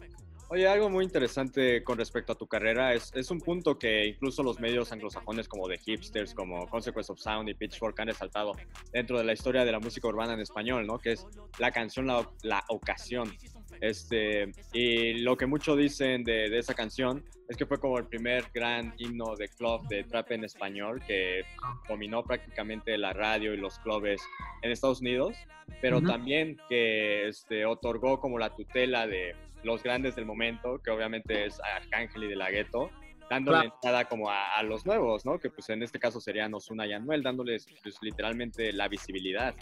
Oye, 0.47 0.67
algo 0.67 0.89
muy 0.89 1.03
interesante 1.03 1.83
con 1.83 1.97
respecto 1.97 2.31
a 2.31 2.35
tu 2.35 2.47
carrera 2.47 2.93
es, 2.93 3.11
es, 3.13 3.29
un 3.29 3.39
punto 3.39 3.77
que 3.77 4.05
incluso 4.05 4.41
los 4.41 4.61
medios 4.61 4.89
anglosajones 4.93 5.49
como 5.49 5.67
de 5.67 5.79
hipsters, 5.79 6.33
como 6.33 6.65
Consequence 6.67 7.11
of 7.11 7.19
Sound 7.19 7.49
y 7.49 7.55
Pitchfork 7.55 7.99
han 7.99 8.07
resaltado 8.07 8.53
dentro 8.93 9.17
de 9.17 9.25
la 9.25 9.33
historia 9.33 9.65
de 9.65 9.71
la 9.71 9.79
música 9.79 10.07
urbana 10.07 10.33
en 10.33 10.39
español, 10.39 10.87
¿no? 10.87 10.99
Que 10.99 11.13
es 11.13 11.25
la 11.59 11.71
canción, 11.71 12.07
la, 12.07 12.29
la 12.43 12.63
ocasión. 12.69 13.35
Este, 13.81 14.51
y 14.73 15.19
lo 15.19 15.35
que 15.35 15.45
muchos 15.45 15.77
dicen 15.77 16.23
de, 16.23 16.49
de, 16.49 16.59
esa 16.59 16.73
canción 16.73 17.23
es 17.49 17.57
que 17.57 17.65
fue 17.65 17.79
como 17.79 17.97
el 17.97 18.05
primer 18.05 18.45
gran 18.53 18.93
himno 18.97 19.35
de 19.35 19.49
club 19.49 19.87
de 19.87 20.03
trap 20.03 20.31
en 20.31 20.43
español 20.43 21.01
que 21.05 21.43
dominó 21.87 22.23
prácticamente 22.23 22.97
la 22.97 23.13
radio 23.13 23.53
y 23.53 23.57
los 23.57 23.77
clubes 23.79 24.21
en 24.61 24.71
Estados 24.71 25.01
Unidos, 25.01 25.35
pero 25.81 26.01
también 26.01 26.57
que 26.69 27.27
este, 27.27 27.65
otorgó 27.65 28.19
como 28.19 28.39
la 28.39 28.55
tutela 28.55 29.07
de 29.07 29.35
los 29.63 29.83
grandes 29.83 30.15
del 30.15 30.25
momento, 30.25 30.79
que 30.79 30.91
obviamente 30.91 31.45
es 31.45 31.59
Arcángel 31.75 32.25
y 32.25 32.27
De 32.27 32.35
La 32.35 32.49
Ghetto, 32.49 32.89
dándole 33.29 33.65
entrada 33.65 34.05
como 34.05 34.29
a, 34.29 34.61
los 34.63 34.85
nuevos, 34.85 35.25
¿no? 35.25 35.39
Que 35.39 35.49
pues 35.49 35.69
en 35.69 35.81
este 35.81 35.99
caso 35.99 36.19
serían 36.19 36.53
Osuna 36.53 36.85
y 36.85 36.93
Anuel, 36.93 37.23
dándoles 37.23 37.65
pues, 37.81 37.95
literalmente 38.01 38.71
la 38.73 38.87
visibilidad. 38.87 39.55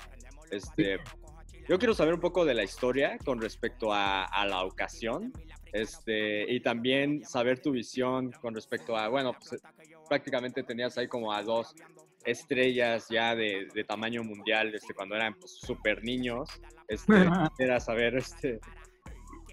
Este, 0.52 1.00
yo 1.72 1.80
quiero 1.80 1.94
saber 1.94 2.14
un 2.14 2.20
poco 2.20 2.44
de 2.44 2.54
la 2.54 2.64
historia 2.64 3.18
con 3.24 3.40
respecto 3.40 3.94
a, 3.94 4.46
la 4.46 4.66
ocasión 4.66 5.32
este, 5.72 6.52
y 6.52 6.60
también 6.60 7.24
saber 7.24 7.62
tu 7.62 7.72
visión 7.72 8.30
con 8.42 8.54
respecto 8.54 8.98
a, 8.98 9.08
bueno, 9.08 9.32
pues 9.32 9.62
prácticamente 10.10 10.64
tenías 10.64 10.98
ahí 10.98 11.08
como 11.08 11.32
a 11.32 11.42
dos 11.44 11.74
estrellas 12.26 13.08
ya 13.10 13.36
de, 13.36 13.70
tamaño 13.88 14.22
mundial 14.22 14.76
este, 14.76 14.94
cuando 14.94 15.16
eran 15.16 15.34
pues, 15.36 15.60
súper 15.62 16.04
niños. 16.04 16.50
Este, 16.90 17.14
era 17.58 17.80
saber 17.80 18.18
este, 18.18 18.60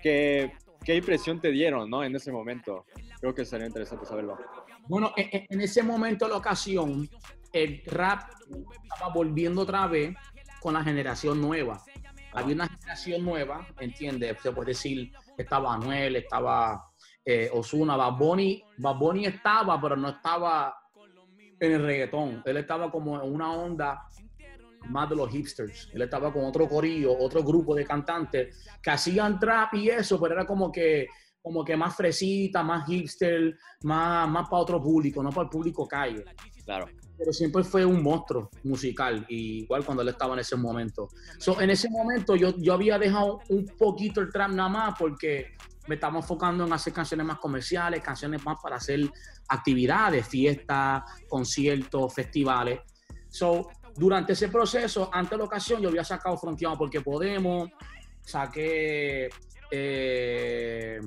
qué, 0.03 0.51
qué 0.85 0.97
impresión 0.97 1.41
te 1.41 1.53
dieron 1.53 1.89
¿no? 1.89 2.03
en 2.03 2.17
ese 2.17 2.33
momento. 2.33 2.85
Creo 3.21 3.33
que 3.33 3.45
sería 3.45 3.69
interesante 3.69 4.07
saberlo. 4.07 4.37
Bueno, 4.89 5.13
en, 5.17 5.47
en 5.49 5.61
ese 5.61 5.85
momento, 5.85 6.27
la 6.27 6.39
ocasión, 6.39 7.09
el 7.53 7.81
rap 7.87 8.29
estaba 8.93 9.15
volviendo 9.15 9.61
otra 9.61 9.87
vez 9.87 10.17
con 10.61 10.75
la 10.75 10.83
generación 10.83 11.41
nueva. 11.41 11.81
Había 12.39 12.55
una 12.55 12.69
generación 12.69 13.25
nueva, 13.25 13.67
¿entiendes? 13.81 14.37
Se 14.41 14.53
puede 14.53 14.69
decir, 14.69 15.13
estaba 15.37 15.75
Anuel, 15.75 16.15
estaba 16.15 16.85
eh, 17.25 17.51
Osuna, 17.53 17.97
Bad 17.97 18.17
Bunny, 18.17 19.27
estaba, 19.27 19.81
pero 19.81 19.97
no 19.97 20.11
estaba 20.11 20.73
en 21.59 21.73
el 21.73 21.83
reggaetón. 21.83 22.41
Él 22.47 22.59
estaba 22.59 22.93
como 22.93 23.21
en 23.21 23.33
una 23.33 23.53
onda 23.53 24.03
más 24.89 25.11
de 25.11 25.17
los 25.17 25.29
hipsters. 25.31 25.91
Él 25.93 26.03
estaba 26.03 26.33
con 26.33 26.45
otro 26.45 26.69
corillo, 26.69 27.19
otro 27.19 27.43
grupo 27.43 27.75
de 27.75 27.85
cantantes 27.85 28.57
que 28.81 28.91
hacían 28.91 29.41
trap 29.41 29.75
y 29.75 29.91
eso, 29.91 30.21
pero 30.21 30.35
era 30.35 30.47
como 30.47 30.71
que 30.71 31.09
como 31.43 31.65
que 31.65 31.77
más 31.77 31.97
fresita, 31.97 32.63
más 32.63 32.87
hipster, 32.87 33.57
más, 33.83 34.29
más 34.29 34.49
para 34.49 34.63
otro 34.63 34.83
público, 34.83 35.23
no 35.23 35.31
para 35.31 35.45
el 35.45 35.51
público 35.51 35.89
calle. 35.89 36.25
Claro 36.65 36.87
pero 37.19 37.33
siempre 37.33 37.65
fue 37.65 37.85
un 37.85 38.03
monstruo 38.03 38.49
musical, 38.63 39.27
igual 39.29 39.85
cuando 39.85 40.03
él 40.03 40.09
estaba 40.09 40.35
en 40.35 40.41
ese 40.41 40.57
momento. 40.57 41.09
So, 41.39 41.61
en 41.61 41.71
ese 41.71 41.91
momento 41.91 42.37
yo, 42.37 42.57
yo 42.57 42.75
había 42.75 42.99
dejado 42.99 43.41
un 43.49 43.67
poquito 43.67 44.21
el 44.21 44.31
trap 44.31 44.53
nada 44.53 44.69
más 44.69 44.95
porque 44.97 45.57
me 45.89 45.97
estaba 45.97 46.19
enfocando 46.19 46.65
en 46.65 46.73
hacer 46.73 46.93
canciones 46.93 47.27
más 47.27 47.39
comerciales, 47.39 48.03
canciones 48.03 48.45
más 48.45 48.59
para 48.63 48.77
hacer 48.77 49.01
actividades, 49.49 50.29
fiestas, 50.29 51.03
conciertos, 51.29 52.15
festivales. 52.15 52.81
So, 53.29 53.69
durante 53.97 54.35
ese 54.35 54.49
proceso, 54.49 55.11
antes 55.13 55.33
de 55.33 55.39
la 55.39 55.45
ocasión, 55.45 55.83
yo 55.83 55.89
había 55.89 56.05
sacado 56.05 56.37
Fronteado 56.37 56.79
porque 56.79 57.01
Podemos, 57.01 57.69
saqué... 58.21 59.29
Eh, 59.71 61.01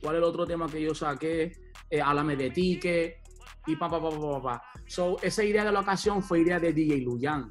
¿Cuál 0.00 0.16
es 0.16 0.18
el 0.18 0.24
otro 0.24 0.46
tema 0.46 0.66
que 0.66 0.82
yo 0.82 0.94
saqué? 0.94 1.52
Eh, 1.88 2.00
Álame 2.00 2.34
de 2.34 2.50
Tique 2.50 3.22
y 3.66 3.76
pa, 3.76 3.88
pa, 3.88 4.00
pa, 4.00 4.10
pa, 4.10 4.42
pa. 4.42 4.62
So, 4.92 5.16
esa 5.22 5.42
idea 5.42 5.64
de 5.64 5.72
la 5.72 5.80
ocasión 5.80 6.22
fue 6.22 6.40
idea 6.40 6.60
de 6.60 6.70
DJ 6.70 6.98
Luyan. 6.98 7.50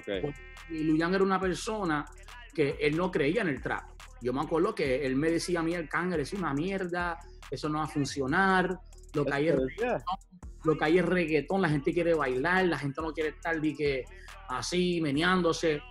Okay. 0.00 0.22
Y 0.70 0.84
Luyan 0.84 1.14
era 1.14 1.22
una 1.22 1.38
persona 1.38 2.06
que 2.54 2.78
él 2.80 2.96
no 2.96 3.10
creía 3.10 3.42
en 3.42 3.48
el 3.48 3.60
trap. 3.60 3.90
Yo 4.22 4.32
me 4.32 4.40
acuerdo 4.40 4.74
que 4.74 5.04
él 5.04 5.14
me 5.14 5.30
decía 5.30 5.60
a 5.60 5.62
mí, 5.62 5.74
el 5.74 5.86
cángel 5.86 6.20
es 6.20 6.32
una 6.32 6.54
mierda, 6.54 7.18
eso 7.50 7.68
no 7.68 7.76
va 7.76 7.84
a 7.84 7.88
funcionar, 7.88 8.80
lo 9.12 9.22
que 9.26 9.34
hay 9.34 9.48
es 9.48 9.56
reggaetón, 9.56 10.16
lo 10.64 10.78
que 10.78 10.84
hay 10.86 10.98
es 10.98 11.04
reggaetón, 11.04 11.60
la 11.60 11.68
gente 11.68 11.92
quiere 11.92 12.14
bailar, 12.14 12.64
la 12.64 12.78
gente 12.78 13.02
no 13.02 13.12
quiere 13.12 13.28
estar 13.36 13.60
de 13.60 13.74
que 13.74 14.04
así, 14.48 15.02
meneándose. 15.02 15.82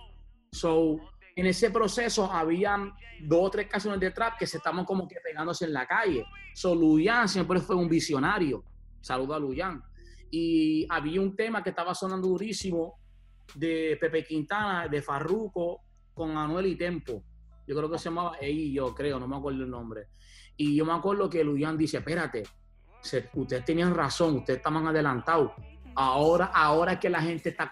So, 0.50 0.96
en 1.36 1.46
ese 1.46 1.70
proceso 1.70 2.24
habían 2.24 2.92
dos 3.20 3.46
o 3.46 3.50
tres 3.50 3.68
canciones 3.68 4.00
de 4.00 4.10
trap 4.10 4.36
que 4.36 4.48
se 4.48 4.56
estaban 4.56 4.84
como 4.84 5.06
que 5.06 5.14
pegándose 5.22 5.64
en 5.64 5.74
la 5.74 5.86
calle. 5.86 6.24
So, 6.54 6.74
Luyan 6.74 7.28
siempre 7.28 7.60
fue 7.60 7.76
un 7.76 7.88
visionario. 7.88 8.64
Saludo 9.00 9.34
a 9.34 9.38
Luyan. 9.38 9.80
Y 10.30 10.86
había 10.90 11.20
un 11.20 11.34
tema 11.34 11.62
que 11.62 11.70
estaba 11.70 11.94
sonando 11.94 12.28
durísimo 12.28 12.98
de 13.54 13.96
Pepe 14.00 14.24
Quintana, 14.24 14.88
de 14.88 15.02
Farruco, 15.02 15.82
con 16.14 16.36
Anuel 16.36 16.66
y 16.66 16.76
Tempo. 16.76 17.22
Yo 17.66 17.76
creo 17.76 17.90
que 17.90 17.98
se 17.98 18.06
llamaba 18.06 18.36
Ey, 18.40 18.72
yo 18.72 18.94
creo, 18.94 19.18
no 19.18 19.28
me 19.28 19.36
acuerdo 19.36 19.64
el 19.64 19.70
nombre. 19.70 20.08
Y 20.56 20.74
yo 20.74 20.84
me 20.84 20.92
acuerdo 20.92 21.30
que 21.30 21.44
Luyan 21.44 21.78
dice, 21.78 21.98
espérate, 21.98 22.42
ustedes 23.34 23.64
tenían 23.64 23.94
razón, 23.94 24.36
ustedes 24.36 24.58
estaban 24.58 24.86
adelantados. 24.86 25.52
Ahora, 25.94 26.46
ahora 26.46 26.98
que 26.98 27.08
la 27.08 27.22
gente 27.22 27.50
está 27.50 27.70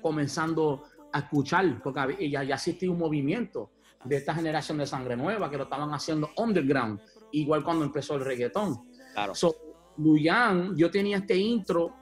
comenzando 0.00 0.84
a 1.12 1.20
escuchar, 1.20 1.82
porque 1.82 2.28
ya, 2.30 2.42
ya 2.42 2.54
existía 2.54 2.90
un 2.90 2.98
movimiento 2.98 3.70
de 4.04 4.16
esta 4.16 4.34
generación 4.34 4.78
de 4.78 4.86
sangre 4.86 5.16
nueva 5.16 5.50
que 5.50 5.56
lo 5.56 5.64
estaban 5.64 5.92
haciendo 5.92 6.30
underground, 6.36 7.00
igual 7.32 7.62
cuando 7.64 7.84
empezó 7.84 8.16
el 8.16 8.24
reggaetón. 8.24 8.88
Claro. 9.12 9.34
So, 9.34 9.54
Luyan, 9.98 10.76
yo 10.76 10.90
tenía 10.90 11.18
este 11.18 11.36
intro, 11.36 11.94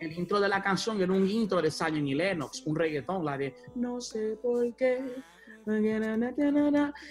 el 0.00 0.12
intro 0.18 0.40
de 0.40 0.48
la 0.48 0.62
canción 0.62 1.00
era 1.00 1.12
un 1.12 1.26
intro 1.28 1.62
de 1.62 1.70
Zion 1.70 2.06
y 2.06 2.14
Lennox, 2.14 2.62
un 2.66 2.76
reggaetón, 2.76 3.24
la 3.24 3.38
de 3.38 3.54
No 3.76 4.00
sé 4.00 4.36
por 4.42 4.74
qué. 4.74 5.00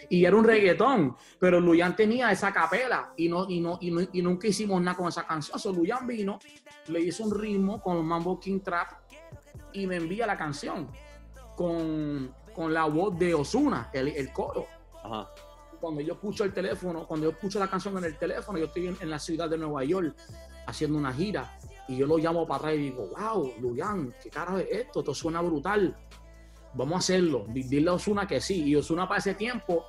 Y 0.09 0.25
era 0.25 0.35
un 0.35 0.43
reggaetón, 0.43 1.15
pero 1.39 1.61
Luyan 1.61 1.95
tenía 1.95 2.31
esa 2.31 2.51
capela 2.51 3.13
y, 3.15 3.29
no, 3.29 3.49
y, 3.49 3.61
no, 3.61 3.79
y, 3.79 4.21
nunca 4.21 4.47
hicimos 4.47 4.81
nada 4.81 4.97
con 4.97 5.07
esa 5.07 5.25
canción. 5.25 5.57
So, 5.57 5.71
Luyan 5.71 6.05
vino, 6.05 6.37
le 6.87 6.99
hizo 6.99 7.23
un 7.23 7.39
ritmo 7.39 7.81
con 7.81 8.05
Mambo 8.05 8.37
King 8.41 8.59
Trap 8.59 8.89
y 9.71 9.87
me 9.87 9.95
envía 9.95 10.27
la 10.27 10.37
canción 10.37 10.89
con, 11.55 12.35
con 12.53 12.73
la 12.73 12.85
voz 12.85 13.17
de 13.17 13.33
Osuna, 13.33 13.89
el, 13.93 14.09
el 14.09 14.33
coro. 14.33 14.67
Ajá 15.01 15.29
cuando 15.81 15.99
yo 15.99 16.13
escucho 16.13 16.43
el 16.43 16.53
teléfono, 16.53 17.07
cuando 17.07 17.25
yo 17.25 17.31
escucho 17.31 17.59
la 17.59 17.67
canción 17.67 17.97
en 17.97 18.05
el 18.05 18.17
teléfono, 18.17 18.59
yo 18.59 18.65
estoy 18.65 18.87
en, 18.87 19.09
la 19.09 19.19
ciudad 19.19 19.49
de 19.49 19.57
Nueva 19.57 19.83
York 19.83 20.15
haciendo 20.67 20.97
una 20.97 21.11
gira 21.11 21.57
y 21.87 21.97
yo 21.97 22.05
lo 22.05 22.17
llamo 22.17 22.47
para 22.47 22.59
atrás 22.59 22.75
y 22.75 22.77
digo, 22.77 23.09
wow, 23.17 23.53
Luyan, 23.59 24.13
¿qué 24.21 24.29
carajo 24.29 24.59
es 24.59 24.67
esto? 24.71 24.99
Esto 24.99 25.15
suena 25.15 25.41
brutal. 25.41 25.97
Vamos 26.75 26.93
a 26.93 26.97
hacerlo. 26.99 27.45
Dile 27.49 27.89
a 27.89 27.93
Osuna 27.93 28.27
que 28.27 28.39
sí. 28.39 28.63
Y 28.63 28.75
Osuna 28.75 29.07
para 29.07 29.19
ese 29.19 29.33
tiempo 29.33 29.85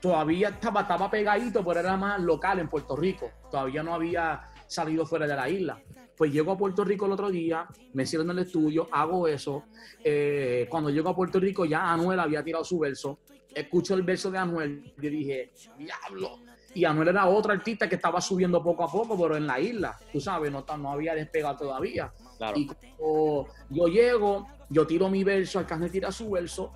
todavía 0.00 0.48
estaba, 0.48 1.10
pegadito, 1.10 1.64
pero 1.64 1.80
era 1.80 1.96
más 1.96 2.20
local 2.20 2.58
en 2.58 2.68
Puerto 2.68 2.96
Rico. 2.96 3.30
Todavía 3.50 3.82
no 3.82 3.94
había 3.94 4.50
salido 4.66 5.06
fuera 5.06 5.26
de 5.26 5.36
la 5.36 5.48
isla. 5.48 5.80
Pues 6.16 6.32
llego 6.32 6.52
a 6.52 6.58
Puerto 6.58 6.84
Rico 6.84 7.06
el 7.06 7.12
otro 7.12 7.30
día, 7.30 7.66
me 7.94 8.04
cierro 8.04 8.24
en 8.24 8.30
el 8.30 8.40
estudio, 8.40 8.88
hago 8.92 9.26
eso. 9.26 9.64
Eh, 10.04 10.66
cuando 10.68 10.90
llego 10.90 11.08
a 11.08 11.16
Puerto 11.16 11.40
Rico 11.40 11.64
ya 11.64 11.90
Anuel 11.90 12.20
había 12.20 12.42
tirado 12.42 12.62
su 12.64 12.78
verso 12.78 13.20
escucho 13.54 13.94
el 13.94 14.02
verso 14.02 14.30
de 14.30 14.38
Anuel 14.38 14.94
y 15.00 15.08
dije, 15.08 15.52
diablo. 15.78 16.40
Y 16.74 16.84
Anuel 16.84 17.08
era 17.08 17.26
otro 17.26 17.52
artista 17.52 17.88
que 17.88 17.96
estaba 17.96 18.20
subiendo 18.20 18.62
poco 18.62 18.84
a 18.84 18.90
poco, 18.90 19.20
pero 19.20 19.36
en 19.36 19.46
la 19.46 19.58
isla, 19.58 19.96
tú 20.12 20.20
sabes, 20.20 20.52
no, 20.52 20.64
no 20.78 20.92
había 20.92 21.14
despegado 21.14 21.56
todavía. 21.56 22.12
Y 22.54 22.66
cuando 22.66 23.48
yo 23.68 23.86
llego, 23.88 24.46
yo 24.68 24.86
tiro 24.86 25.08
mi 25.10 25.24
verso, 25.24 25.58
Arcángel 25.58 25.90
tira 25.90 26.12
su 26.12 26.30
verso, 26.30 26.72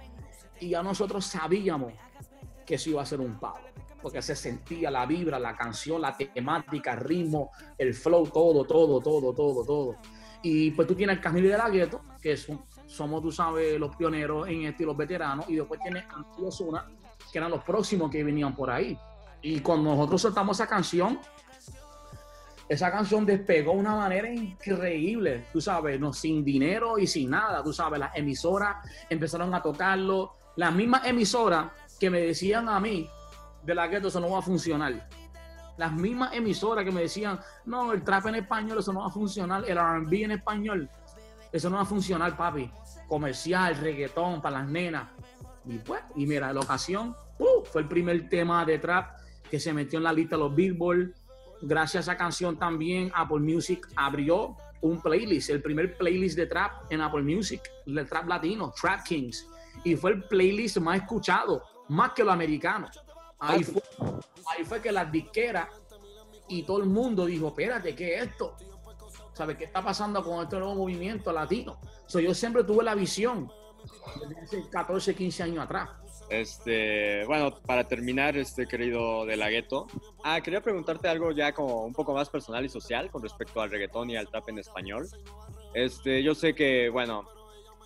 y 0.60 0.70
ya 0.70 0.82
nosotros 0.82 1.24
sabíamos 1.24 1.92
que 2.66 2.74
eso 2.74 2.90
iba 2.90 3.02
a 3.02 3.06
ser 3.06 3.20
un 3.20 3.38
palo, 3.38 3.66
porque 4.02 4.20
se 4.20 4.34
sentía 4.34 4.90
la 4.90 5.06
vibra, 5.06 5.38
la 5.38 5.56
canción, 5.56 6.00
la 6.00 6.16
temática, 6.16 6.94
el 6.94 7.00
ritmo, 7.00 7.50
el 7.78 7.94
flow, 7.94 8.26
todo, 8.26 8.64
todo, 8.64 9.00
todo, 9.00 9.32
todo, 9.32 9.64
todo. 9.64 9.96
Y 10.42 10.72
pues 10.72 10.88
tú 10.88 10.94
tienes 10.94 11.16
el 11.16 11.22
Camilo 11.22 11.48
de 11.48 11.58
la 11.58 11.70
Gueto, 11.70 12.02
que 12.20 12.32
es 12.32 12.48
un, 12.48 12.60
somos, 12.94 13.22
tú 13.22 13.32
sabes, 13.32 13.78
los 13.78 13.94
pioneros 13.96 14.48
en 14.48 14.64
este 14.64 14.82
y 14.84 14.86
los 14.86 14.96
veteranos, 14.96 15.48
y 15.48 15.56
después 15.56 15.80
tiene 15.82 16.04
Antio 16.14 16.50
Zuna, 16.50 16.86
que 17.32 17.38
eran 17.38 17.50
los 17.50 17.62
próximos 17.64 18.10
que 18.10 18.22
venían 18.22 18.54
por 18.54 18.70
ahí. 18.70 18.98
Y 19.42 19.60
cuando 19.60 19.90
nosotros 19.90 20.22
soltamos 20.22 20.58
esa 20.58 20.66
canción, 20.66 21.18
esa 22.68 22.90
canción 22.90 23.26
despegó 23.26 23.72
de 23.72 23.78
una 23.78 23.96
manera 23.96 24.32
increíble, 24.32 25.46
tú 25.52 25.60
sabes, 25.60 26.00
no, 26.00 26.12
sin 26.12 26.44
dinero 26.44 26.98
y 26.98 27.06
sin 27.06 27.30
nada, 27.30 27.62
tú 27.62 27.72
sabes, 27.72 28.00
las 28.00 28.16
emisoras 28.16 28.76
empezaron 29.10 29.52
a 29.54 29.60
tocarlo, 29.60 30.32
las 30.56 30.72
mismas 30.72 31.06
emisoras 31.06 31.72
que 32.00 32.08
me 32.08 32.20
decían 32.20 32.68
a 32.68 32.80
mí 32.80 33.08
de 33.62 33.74
la 33.74 33.88
que 33.88 33.96
eso 33.96 34.20
no 34.20 34.30
va 34.30 34.38
a 34.38 34.42
funcionar. 34.42 35.08
Las 35.76 35.92
mismas 35.92 36.32
emisoras 36.32 36.84
que 36.84 36.92
me 36.92 37.02
decían, 37.02 37.38
no, 37.64 37.92
el 37.92 38.02
trap 38.02 38.26
en 38.26 38.36
español, 38.36 38.78
eso 38.78 38.92
no 38.92 39.00
va 39.00 39.06
a 39.06 39.10
funcionar, 39.10 39.64
el 39.66 39.76
RB 39.76 40.24
en 40.24 40.30
español, 40.32 40.90
eso 41.54 41.70
no 41.70 41.76
va 41.76 41.82
a 41.82 41.86
funcionar, 41.86 42.36
papi 42.36 42.68
comercial, 43.06 43.76
reggaetón 43.76 44.42
para 44.42 44.58
las 44.58 44.68
nenas. 44.68 45.08
Y 45.64 45.78
pues, 45.78 46.02
y 46.16 46.26
mira, 46.26 46.52
la 46.52 46.58
ocasión, 46.58 47.14
uh, 47.38 47.64
fue 47.64 47.82
el 47.82 47.88
primer 47.88 48.28
tema 48.28 48.64
de 48.64 48.80
trap 48.80 49.20
que 49.48 49.60
se 49.60 49.72
metió 49.72 49.98
en 49.98 50.02
la 50.02 50.12
lista 50.12 50.34
de 50.34 50.42
los 50.42 50.52
Billboard. 50.52 51.14
Gracias 51.62 52.08
a 52.08 52.12
esa 52.12 52.18
canción 52.18 52.58
también 52.58 53.12
Apple 53.14 53.38
Music 53.38 53.86
abrió 53.94 54.56
un 54.80 55.00
playlist, 55.00 55.48
el 55.50 55.62
primer 55.62 55.96
playlist 55.96 56.36
de 56.36 56.46
trap 56.46 56.90
en 56.90 57.00
Apple 57.00 57.22
Music, 57.22 57.62
el 57.86 58.08
trap 58.08 58.26
latino, 58.26 58.72
Trap 58.72 59.04
Kings. 59.04 59.48
Y 59.84 59.94
fue 59.94 60.10
el 60.10 60.24
playlist 60.24 60.78
más 60.78 61.02
escuchado, 61.02 61.62
más 61.88 62.10
que 62.14 62.24
lo 62.24 62.32
americano. 62.32 62.88
Ahí 63.38 63.62
fue, 63.62 63.80
ahí 64.50 64.64
fue 64.64 64.82
que 64.82 64.90
las 64.90 65.10
disqueras 65.10 65.68
y 66.48 66.64
todo 66.64 66.78
el 66.78 66.88
mundo 66.88 67.26
dijo, 67.26 67.46
espérate, 67.48 67.94
¿qué 67.94 68.16
es 68.16 68.24
esto? 68.24 68.56
¿Sabes 69.34 69.56
qué 69.56 69.64
está 69.64 69.82
pasando 69.82 70.22
con 70.22 70.44
este 70.44 70.56
nuevo 70.56 70.76
movimiento 70.76 71.32
latino? 71.32 71.78
So, 72.06 72.20
yo 72.20 72.32
siempre 72.32 72.62
tuve 72.62 72.84
la 72.84 72.94
visión 72.94 73.50
desde 74.20 74.40
hace 74.40 74.70
14, 74.70 75.14
15 75.14 75.42
años 75.42 75.64
atrás. 75.64 75.90
Este, 76.30 77.24
bueno, 77.26 77.52
para 77.66 77.84
terminar, 77.84 78.36
este 78.36 78.66
querido 78.66 79.26
de 79.26 79.36
la 79.36 79.50
gueto, 79.50 79.88
ah, 80.22 80.40
quería 80.40 80.62
preguntarte 80.62 81.08
algo 81.08 81.32
ya 81.32 81.52
como 81.52 81.84
un 81.84 81.92
poco 81.92 82.14
más 82.14 82.30
personal 82.30 82.64
y 82.64 82.68
social 82.68 83.10
con 83.10 83.22
respecto 83.22 83.60
al 83.60 83.70
reggaetón 83.70 84.08
y 84.10 84.16
al 84.16 84.28
trap 84.28 84.48
en 84.50 84.58
español. 84.60 85.08
Este, 85.74 86.22
yo 86.22 86.36
sé 86.36 86.54
que, 86.54 86.88
bueno, 86.88 87.24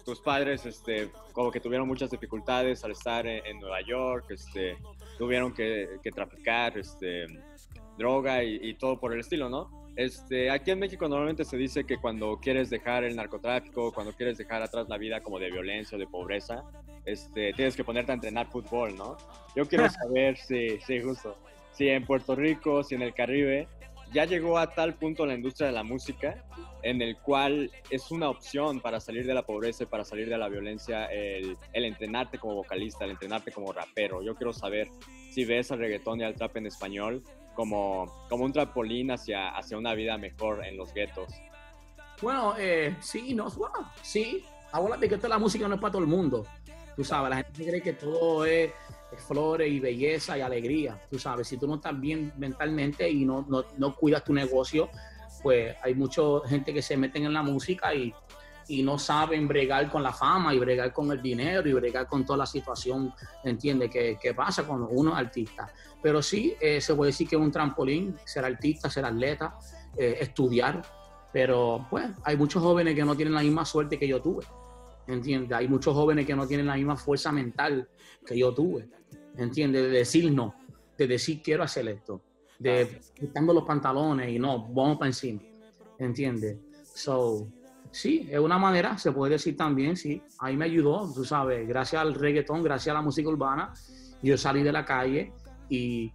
tus 0.05 0.21
padres, 0.21 0.67
este, 0.67 1.11
como 1.33 1.51
que 1.51 1.61
tuvieron 1.61 1.89
muchas 1.89 2.11
dificultades 2.11 2.85
al 2.85 2.93
estar 2.93 3.27
en, 3.27 3.59
Nueva 3.59 3.81
York, 3.81 4.27
este, 4.31 4.77
tuvieron 5.17 5.55
que, 5.55 5.99
que 6.03 6.13
traficar, 6.13 6.77
este, 6.77 7.27
droga 7.97 8.45
y, 8.45 8.61
y 8.63 8.75
todo 8.75 9.01
por 9.01 9.15
el 9.15 9.21
estilo, 9.21 9.49
¿no? 9.49 9.88
Este, 9.99 10.49
aquí 10.49 10.71
en 10.71 10.79
México 10.79 11.09
normalmente 11.09 11.45
se 11.45 11.57
dice 11.57 11.83
que 11.83 11.97
cuando 11.97 12.39
quieres 12.39 12.71
dejar 12.71 13.03
el 13.03 13.17
narcotráfico, 13.17 13.93
cuando 13.93 14.13
quieres 14.13 14.39
dejar 14.39 14.63
atrás 14.63 14.89
la 14.89 14.97
vida 14.97 15.21
como 15.21 15.41
de 15.41 15.51
violencia 15.51 15.97
o 15.97 15.99
de 15.99 16.07
pobreza, 16.07 16.63
este, 17.05 17.53
tienes 17.55 17.75
que 17.75 17.83
ponerte 17.83 18.13
a 18.13 18.15
entrenar 18.15 18.47
fútbol, 18.47 18.95
¿no? 18.95 19.17
Yo 19.57 19.67
quiero 19.67 19.91
saber 19.91 20.37
si, 20.37 20.79
sí, 20.87 21.03
justo, 21.03 21.37
si 21.73 21.89
en 21.89 22.07
Puerto 22.07 22.37
Rico, 22.37 22.85
si 22.85 22.95
en 22.95 23.03
el 23.03 23.13
Caribe, 23.13 23.67
ya 24.13 24.25
llegó 24.25 24.59
a 24.59 24.73
tal 24.73 24.95
punto 24.95 25.27
la 25.27 25.35
industria 25.35 25.67
de 25.67 25.73
la 25.73 25.83
música 25.83 26.45
en 26.85 27.03
el 27.03 27.17
cual 27.17 27.69
es 27.91 28.13
una 28.13 28.29
opción 28.29 28.79
para 28.79 29.01
salir 29.01 29.27
de 29.27 29.35
la 29.35 29.43
pobreza 29.43 29.83
y 29.83 29.87
para 29.87 30.05
salir 30.05 30.29
de 30.29 30.39
la 30.39 30.49
violencia 30.49 31.07
el, 31.07 31.57
el, 31.73 31.85
entrenarte 31.85 32.39
como 32.39 32.55
vocalista, 32.55 33.05
el 33.05 33.11
entrenarte 33.11 33.51
como 33.51 33.73
rapero. 33.73 34.23
Yo 34.23 34.37
quiero 34.37 34.53
saber 34.53 34.89
si 35.33 35.45
ves 35.45 35.73
al 35.73 35.81
reggaetón 35.81 36.21
y 36.21 36.23
al 36.23 36.37
trap 36.37 36.57
en 36.57 36.67
español 36.67 37.25
como, 37.59 38.07
como 38.29 38.45
un 38.45 38.53
trampolín 38.53 39.11
hacia, 39.11 39.49
hacia 39.49 39.77
una 39.77 39.93
vida 39.93 40.17
mejor 40.17 40.65
en 40.65 40.77
los 40.77 40.95
guetos. 40.95 41.29
Bueno, 42.23 42.55
eh, 42.57 42.97
sí, 43.01 43.35
no, 43.35 43.51
bueno, 43.51 43.91
sí. 44.01 44.45
Ahora 44.71 44.97
que 44.97 45.19
la 45.27 45.39
música 45.39 45.67
no 45.67 45.75
es 45.75 45.81
para 45.81 45.91
todo 45.91 46.03
el 46.03 46.09
mundo. 46.09 46.47
Tú 46.95 47.03
sabes, 47.03 47.31
la 47.31 47.37
gente 47.39 47.67
cree 47.67 47.83
que 47.83 47.95
todo 47.95 48.45
es, 48.45 48.71
flores 49.27 49.73
y 49.73 49.81
belleza 49.81 50.39
y 50.39 50.41
alegría. 50.41 51.03
Tú 51.11 51.19
sabes, 51.19 51.49
si 51.49 51.57
tú 51.57 51.67
no 51.67 51.75
estás 51.75 52.01
bien 52.01 52.33
mentalmente 52.39 53.11
y 53.11 53.25
no, 53.25 53.45
no, 53.49 53.65
no 53.77 53.97
cuidas 53.97 54.23
tu 54.23 54.33
negocio, 54.33 54.89
pues 55.43 55.75
hay 55.83 55.97
mucha 55.97 56.23
gente 56.47 56.73
que 56.73 56.81
se 56.81 56.97
meten 56.97 57.25
en 57.25 57.33
la 57.33 57.43
música 57.43 57.93
y, 57.93 58.15
y 58.69 58.83
no 58.83 58.99
saben 58.99 59.49
bregar 59.49 59.91
con 59.91 60.03
la 60.03 60.13
fama 60.13 60.55
y 60.55 60.59
bregar 60.59 60.93
con 60.93 61.11
el 61.11 61.23
dinero 61.23 61.69
y 61.69 61.73
bregar 61.73 62.07
con 62.07 62.25
toda 62.25 62.39
la 62.39 62.47
situación, 62.47 63.13
entiende, 63.43 63.89
que, 63.89 64.19
que 64.21 64.35
pasa 64.35 64.65
cuando 64.65 64.89
uno 64.89 65.13
es 65.13 65.17
artista. 65.17 65.73
Pero 66.03 66.23
sí, 66.23 66.55
eh, 66.61 66.81
se 66.81 66.95
puede 66.95 67.11
decir 67.11 67.29
que 67.29 67.37
es 67.37 67.43
un 67.43 67.51
trampolín, 67.51 68.15
ser 68.25 68.45
artista, 68.45 68.89
ser 68.91 69.05
atleta, 69.05 69.59
eh, 69.97 70.19
estudiar. 70.21 70.83
Pero 71.33 71.87
pues 71.91 72.07
hay 72.25 72.37
muchos 72.37 72.63
jóvenes 72.63 72.95
que 72.95 73.05
no 73.05 73.17
tienen 73.17 73.35
la 73.35 73.43
misma 73.43 73.65
suerte 73.65 73.99
que 73.99 74.07
yo 74.07 74.21
tuve. 74.21 74.45
¿Entiendes? 75.07 75.57
Hay 75.57 75.69
muchos 75.69 75.95
jóvenes 75.95 76.27
que 76.27 76.37
no 76.37 76.47
tienen 76.47 76.67
la 76.67 76.77
misma 76.77 76.97
fuerza 76.97 77.33
mental 77.33 77.89
que 78.25 78.39
yo 78.39 78.55
tuve. 78.55 78.89
¿Entiendes? 79.37 79.83
De 79.83 79.89
decir 79.89 80.31
no, 80.33 80.55
de 80.97 81.07
decir 81.07 81.41
quiero 81.43 81.63
hacer 81.63 81.89
esto, 81.89 82.23
de 82.59 83.01
quitando 83.15 83.55
los 83.55 83.65
pantalones 83.65 84.29
y 84.31 84.39
no, 84.39 84.69
vamos 84.69 84.99
para 84.99 85.09
encima. 85.09 85.41
¿Entiendes? 85.99 86.59
So, 86.95 87.49
sí, 87.91 88.29
es 88.31 88.39
una 88.39 88.59
manera, 88.59 88.99
se 88.99 89.13
puede 89.13 89.33
decir 89.33 89.57
también, 89.57 89.97
sí. 89.97 90.23
Ahí 90.39 90.57
me 90.57 90.67
ayudó, 90.67 91.13
tú 91.15 91.25
sabes, 91.25 91.67
gracias 91.67 92.03
al 92.03 92.15
reggaetón, 92.15 92.63
gracias 92.63 92.95
a 92.95 92.99
la 92.99 93.03
música 93.03 93.29
urbana, 93.29 93.73
yo 94.23 94.37
salí 94.37 94.63
de 94.63 94.73
la 94.73 94.85
calle 94.85 95.33
y, 95.69 96.13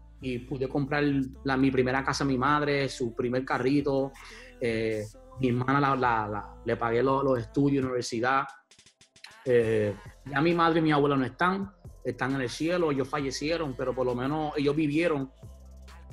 pude 0.47 0.69
comprar 0.69 1.03
la, 1.43 1.57
mi 1.57 1.69
primera 1.69 2.01
casa 2.01 2.23
a 2.23 2.27
mi 2.27 2.37
madre, 2.37 2.87
su 2.87 3.13
primer 3.13 3.43
carrito. 3.43 4.13
Eh, 4.61 5.03
mi 5.41 5.49
hermana 5.49 5.95
la, 5.97 6.55
le 6.63 6.77
pagué 6.77 7.03
los, 7.03 7.37
estudios, 7.37 7.83
universidad. 7.83 8.45
Eh, 9.43 9.93
ya 10.25 10.41
mi 10.41 10.53
madre 10.53 10.79
y 10.79 10.83
mi 10.83 10.91
abuela 10.93 11.17
no 11.17 11.25
están, 11.25 11.73
están 12.05 12.35
en 12.35 12.41
el 12.41 12.49
cielo, 12.49 12.91
ellos 12.91 13.09
fallecieron, 13.09 13.75
pero 13.75 13.93
por 13.93 14.05
lo 14.05 14.15
menos 14.15 14.53
ellos 14.55 14.73
vivieron 14.73 15.29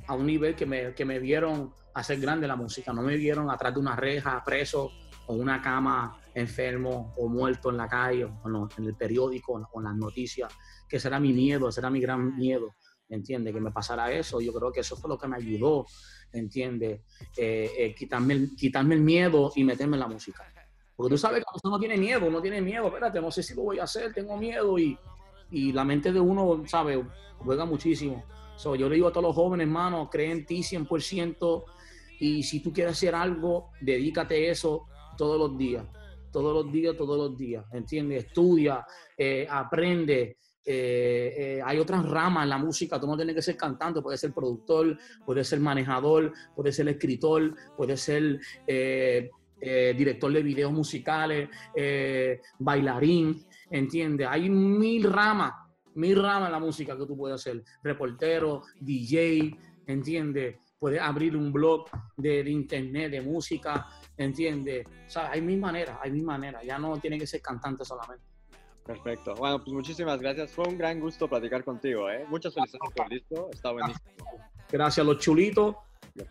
a 0.09 0.15
un 0.15 0.27
nivel 0.27 0.57
que 0.57 0.67
me, 0.67 0.93
que 0.93 1.05
me 1.05 1.21
vieron 1.21 1.73
hacer 1.95 2.19
grande 2.19 2.49
la 2.49 2.57
música, 2.57 2.93
no 2.93 3.03
me 3.03 3.17
vieron 3.17 3.49
atrás 3.51 3.75
de 3.75 3.81
una 3.81 3.95
reja, 3.95 4.43
preso, 4.45 4.91
o 5.31 5.35
una 5.35 5.63
cama, 5.63 6.19
enfermo 6.35 7.13
o 7.17 7.29
muerto 7.29 7.71
en 7.71 7.77
la 7.77 7.89
calle, 7.89 8.25
o 8.25 8.69
en 8.77 8.85
el 8.85 8.95
periódico, 8.97 9.53
o 9.73 9.81
en 9.81 9.85
las 9.85 9.95
noticias, 9.95 10.53
que 10.89 10.99
será 10.99 11.21
mi 11.21 11.33
miedo, 11.33 11.71
será 11.71 11.89
mi 11.89 12.01
gran 12.01 12.37
miedo. 12.37 12.75
¿entiendes? 13.09 13.53
Que 13.53 13.61
me 13.61 13.71
pasara 13.71 14.11
eso. 14.13 14.41
Yo 14.41 14.53
creo 14.53 14.73
que 14.73 14.81
eso 14.81 14.97
fue 14.97 15.09
lo 15.09 15.19
que 15.19 15.27
me 15.27 15.37
ayudó, 15.37 15.87
¿entiendes? 16.33 17.01
Eh, 17.37 17.71
eh, 17.77 17.95
quitarme, 17.95 18.35
el, 18.35 18.57
quitarme 18.57 18.95
el 18.95 19.03
miedo 19.03 19.53
y 19.55 19.65
meterme 19.65 19.97
en 19.97 20.01
la 20.01 20.09
música. 20.09 20.45
Porque 20.97 21.15
tú 21.15 21.19
sabes 21.19 21.41
que 21.41 21.69
uno 21.69 21.79
tiene 21.79 21.97
miedo, 21.97 22.27
uno 22.27 22.41
tiene 22.41 22.61
miedo, 22.61 22.87
espérate, 22.87 23.21
no 23.21 23.31
sé 23.31 23.43
si 23.43 23.55
lo 23.55 23.63
voy 23.63 23.79
a 23.79 23.85
hacer, 23.85 24.13
tengo 24.13 24.37
miedo 24.37 24.79
y, 24.79 24.99
y 25.51 25.73
la 25.73 25.85
mente 25.85 26.13
de 26.13 26.21
uno, 26.21 26.63
¿sabes? 26.67 26.99
Juega 27.39 27.65
muchísimo. 27.65 28.25
So, 28.57 28.77
yo 28.77 28.89
le 28.89 28.97
digo 28.97 29.09
a 29.09 29.11
todos 29.11 29.25
los 29.25 29.35
jóvenes, 29.35 29.67
hermano, 29.67 30.09
cree 30.11 30.31
en 30.31 30.45
ti 30.45 30.61
100% 30.61 31.65
y 32.21 32.43
si 32.43 32.61
tú 32.61 32.73
quieres 32.73 32.93
hacer 32.93 33.15
algo, 33.15 33.71
dedícate 33.81 34.35
a 34.35 34.53
eso 34.53 34.87
todos 35.21 35.39
los 35.39 35.59
días, 35.59 35.85
todos 36.33 36.55
los 36.55 36.73
días, 36.73 36.97
todos 36.97 37.19
los 37.19 37.37
días, 37.37 37.63
¿entiendes? 37.73 38.25
Estudia, 38.25 38.87
eh, 39.19 39.47
aprende. 39.51 40.39
Eh, 40.65 41.35
eh, 41.37 41.61
hay 41.63 41.79
otras 41.79 42.09
ramas 42.09 42.45
en 42.45 42.49
la 42.49 42.57
música, 42.57 42.99
tú 42.99 43.07
no 43.07 43.17
tienes 43.17 43.35
que 43.35 43.43
ser 43.43 43.55
cantante, 43.55 44.01
puedes 44.01 44.19
ser 44.19 44.33
productor, 44.33 44.97
puedes 45.27 45.47
ser 45.47 45.61
manejador, 45.61 46.33
puedes 46.57 46.75
ser 46.75 46.89
escritor, 46.89 47.55
puedes 47.77 48.01
ser 48.01 48.41
director 49.99 50.33
de 50.33 50.43
videos 50.43 50.73
musicales, 50.73 51.51
bailarín, 52.59 53.45
¿entiendes? 53.71 54.27
Hay 54.27 54.49
mil 54.49 55.03
ramas, 55.03 55.53
mil 55.97 56.17
ramas 56.17 56.47
en 56.47 56.53
la 56.53 56.61
música 56.61 56.97
que 56.97 57.05
tú 57.05 57.15
puedes 57.15 57.35
hacer, 57.35 57.63
reportero, 57.83 58.63
DJ, 58.81 59.55
¿entiendes? 59.87 60.57
Puedes 60.81 61.01
abrir 61.01 61.37
un 61.37 61.53
blog 61.53 61.85
de, 62.17 62.43
de 62.43 62.51
internet, 62.51 63.13
de 63.13 63.21
música, 63.21 63.87
¿entiendes? 64.17 64.87
O 65.07 65.11
sea, 65.11 65.31
hay 65.31 65.43
mil 65.43 65.61
maneras, 65.61 65.99
hay 66.03 66.11
mil 66.11 66.25
maneras, 66.25 66.65
ya 66.65 66.79
no 66.79 66.97
tiene 66.97 67.19
que 67.19 67.27
ser 67.27 67.41
cantante 67.41 67.85
solamente. 67.85 68.25
Perfecto. 68.85 69.35
Bueno, 69.37 69.63
pues 69.63 69.73
muchísimas 69.73 70.21
gracias. 70.21 70.51
Fue 70.51 70.67
un 70.67 70.77
gran 70.77 70.99
gusto 70.99 71.29
platicar 71.29 71.63
contigo, 71.63 72.11
¿eh? 72.11 72.25
Muchas 72.29 72.55
felicidades 72.55 72.93
por 72.95 73.13
el 73.13 73.19
disco. 73.21 73.51
Está 73.53 73.71
buenísimo. 73.71 74.05
Gracias, 74.71 75.07
los 75.07 75.19
chulitos. 75.19 75.77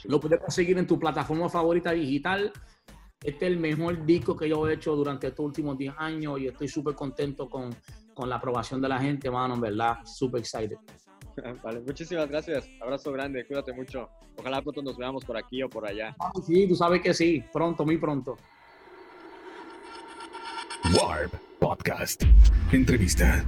Lo 0.05 0.19
puedes 0.19 0.39
conseguir 0.39 0.77
en 0.77 0.85
tu 0.85 0.99
plataforma 0.99 1.47
favorita 1.47 1.91
digital. 1.91 2.51
Este 3.21 3.45
es 3.45 3.51
el 3.51 3.59
mejor 3.59 4.05
disco 4.05 4.35
que 4.35 4.49
yo 4.49 4.67
he 4.67 4.73
hecho 4.73 4.95
durante 4.95 5.27
estos 5.27 5.45
últimos 5.45 5.77
10 5.77 5.93
años 5.97 6.39
y 6.39 6.47
estoy 6.47 6.67
súper 6.67 6.95
contento 6.95 7.49
con, 7.49 7.75
con, 8.13 8.29
la 8.29 8.35
aprobación 8.35 8.81
de 8.81 8.89
la 8.89 8.97
gente, 8.97 9.29
mano, 9.29 9.55
en 9.55 9.61
verdad. 9.61 9.97
Súper 10.05 10.41
excited. 10.41 10.77
Vale, 11.63 11.79
muchísimas 11.81 12.29
gracias. 12.29 12.69
Abrazo 12.81 13.11
grande, 13.11 13.45
cuídate 13.45 13.73
mucho. 13.73 14.09
Ojalá 14.37 14.61
pronto 14.61 14.81
nos 14.81 14.97
veamos 14.97 15.25
por 15.25 15.37
aquí 15.37 15.61
o 15.63 15.69
por 15.69 15.85
allá. 15.85 16.15
Sí, 16.45 16.67
tú 16.67 16.75
sabes 16.75 17.01
que 17.01 17.13
sí. 17.13 17.43
Pronto, 17.51 17.85
muy 17.85 17.97
pronto. 17.97 18.37
Warp 20.95 21.33
Podcast. 21.59 22.23
Entrevista. 22.71 23.43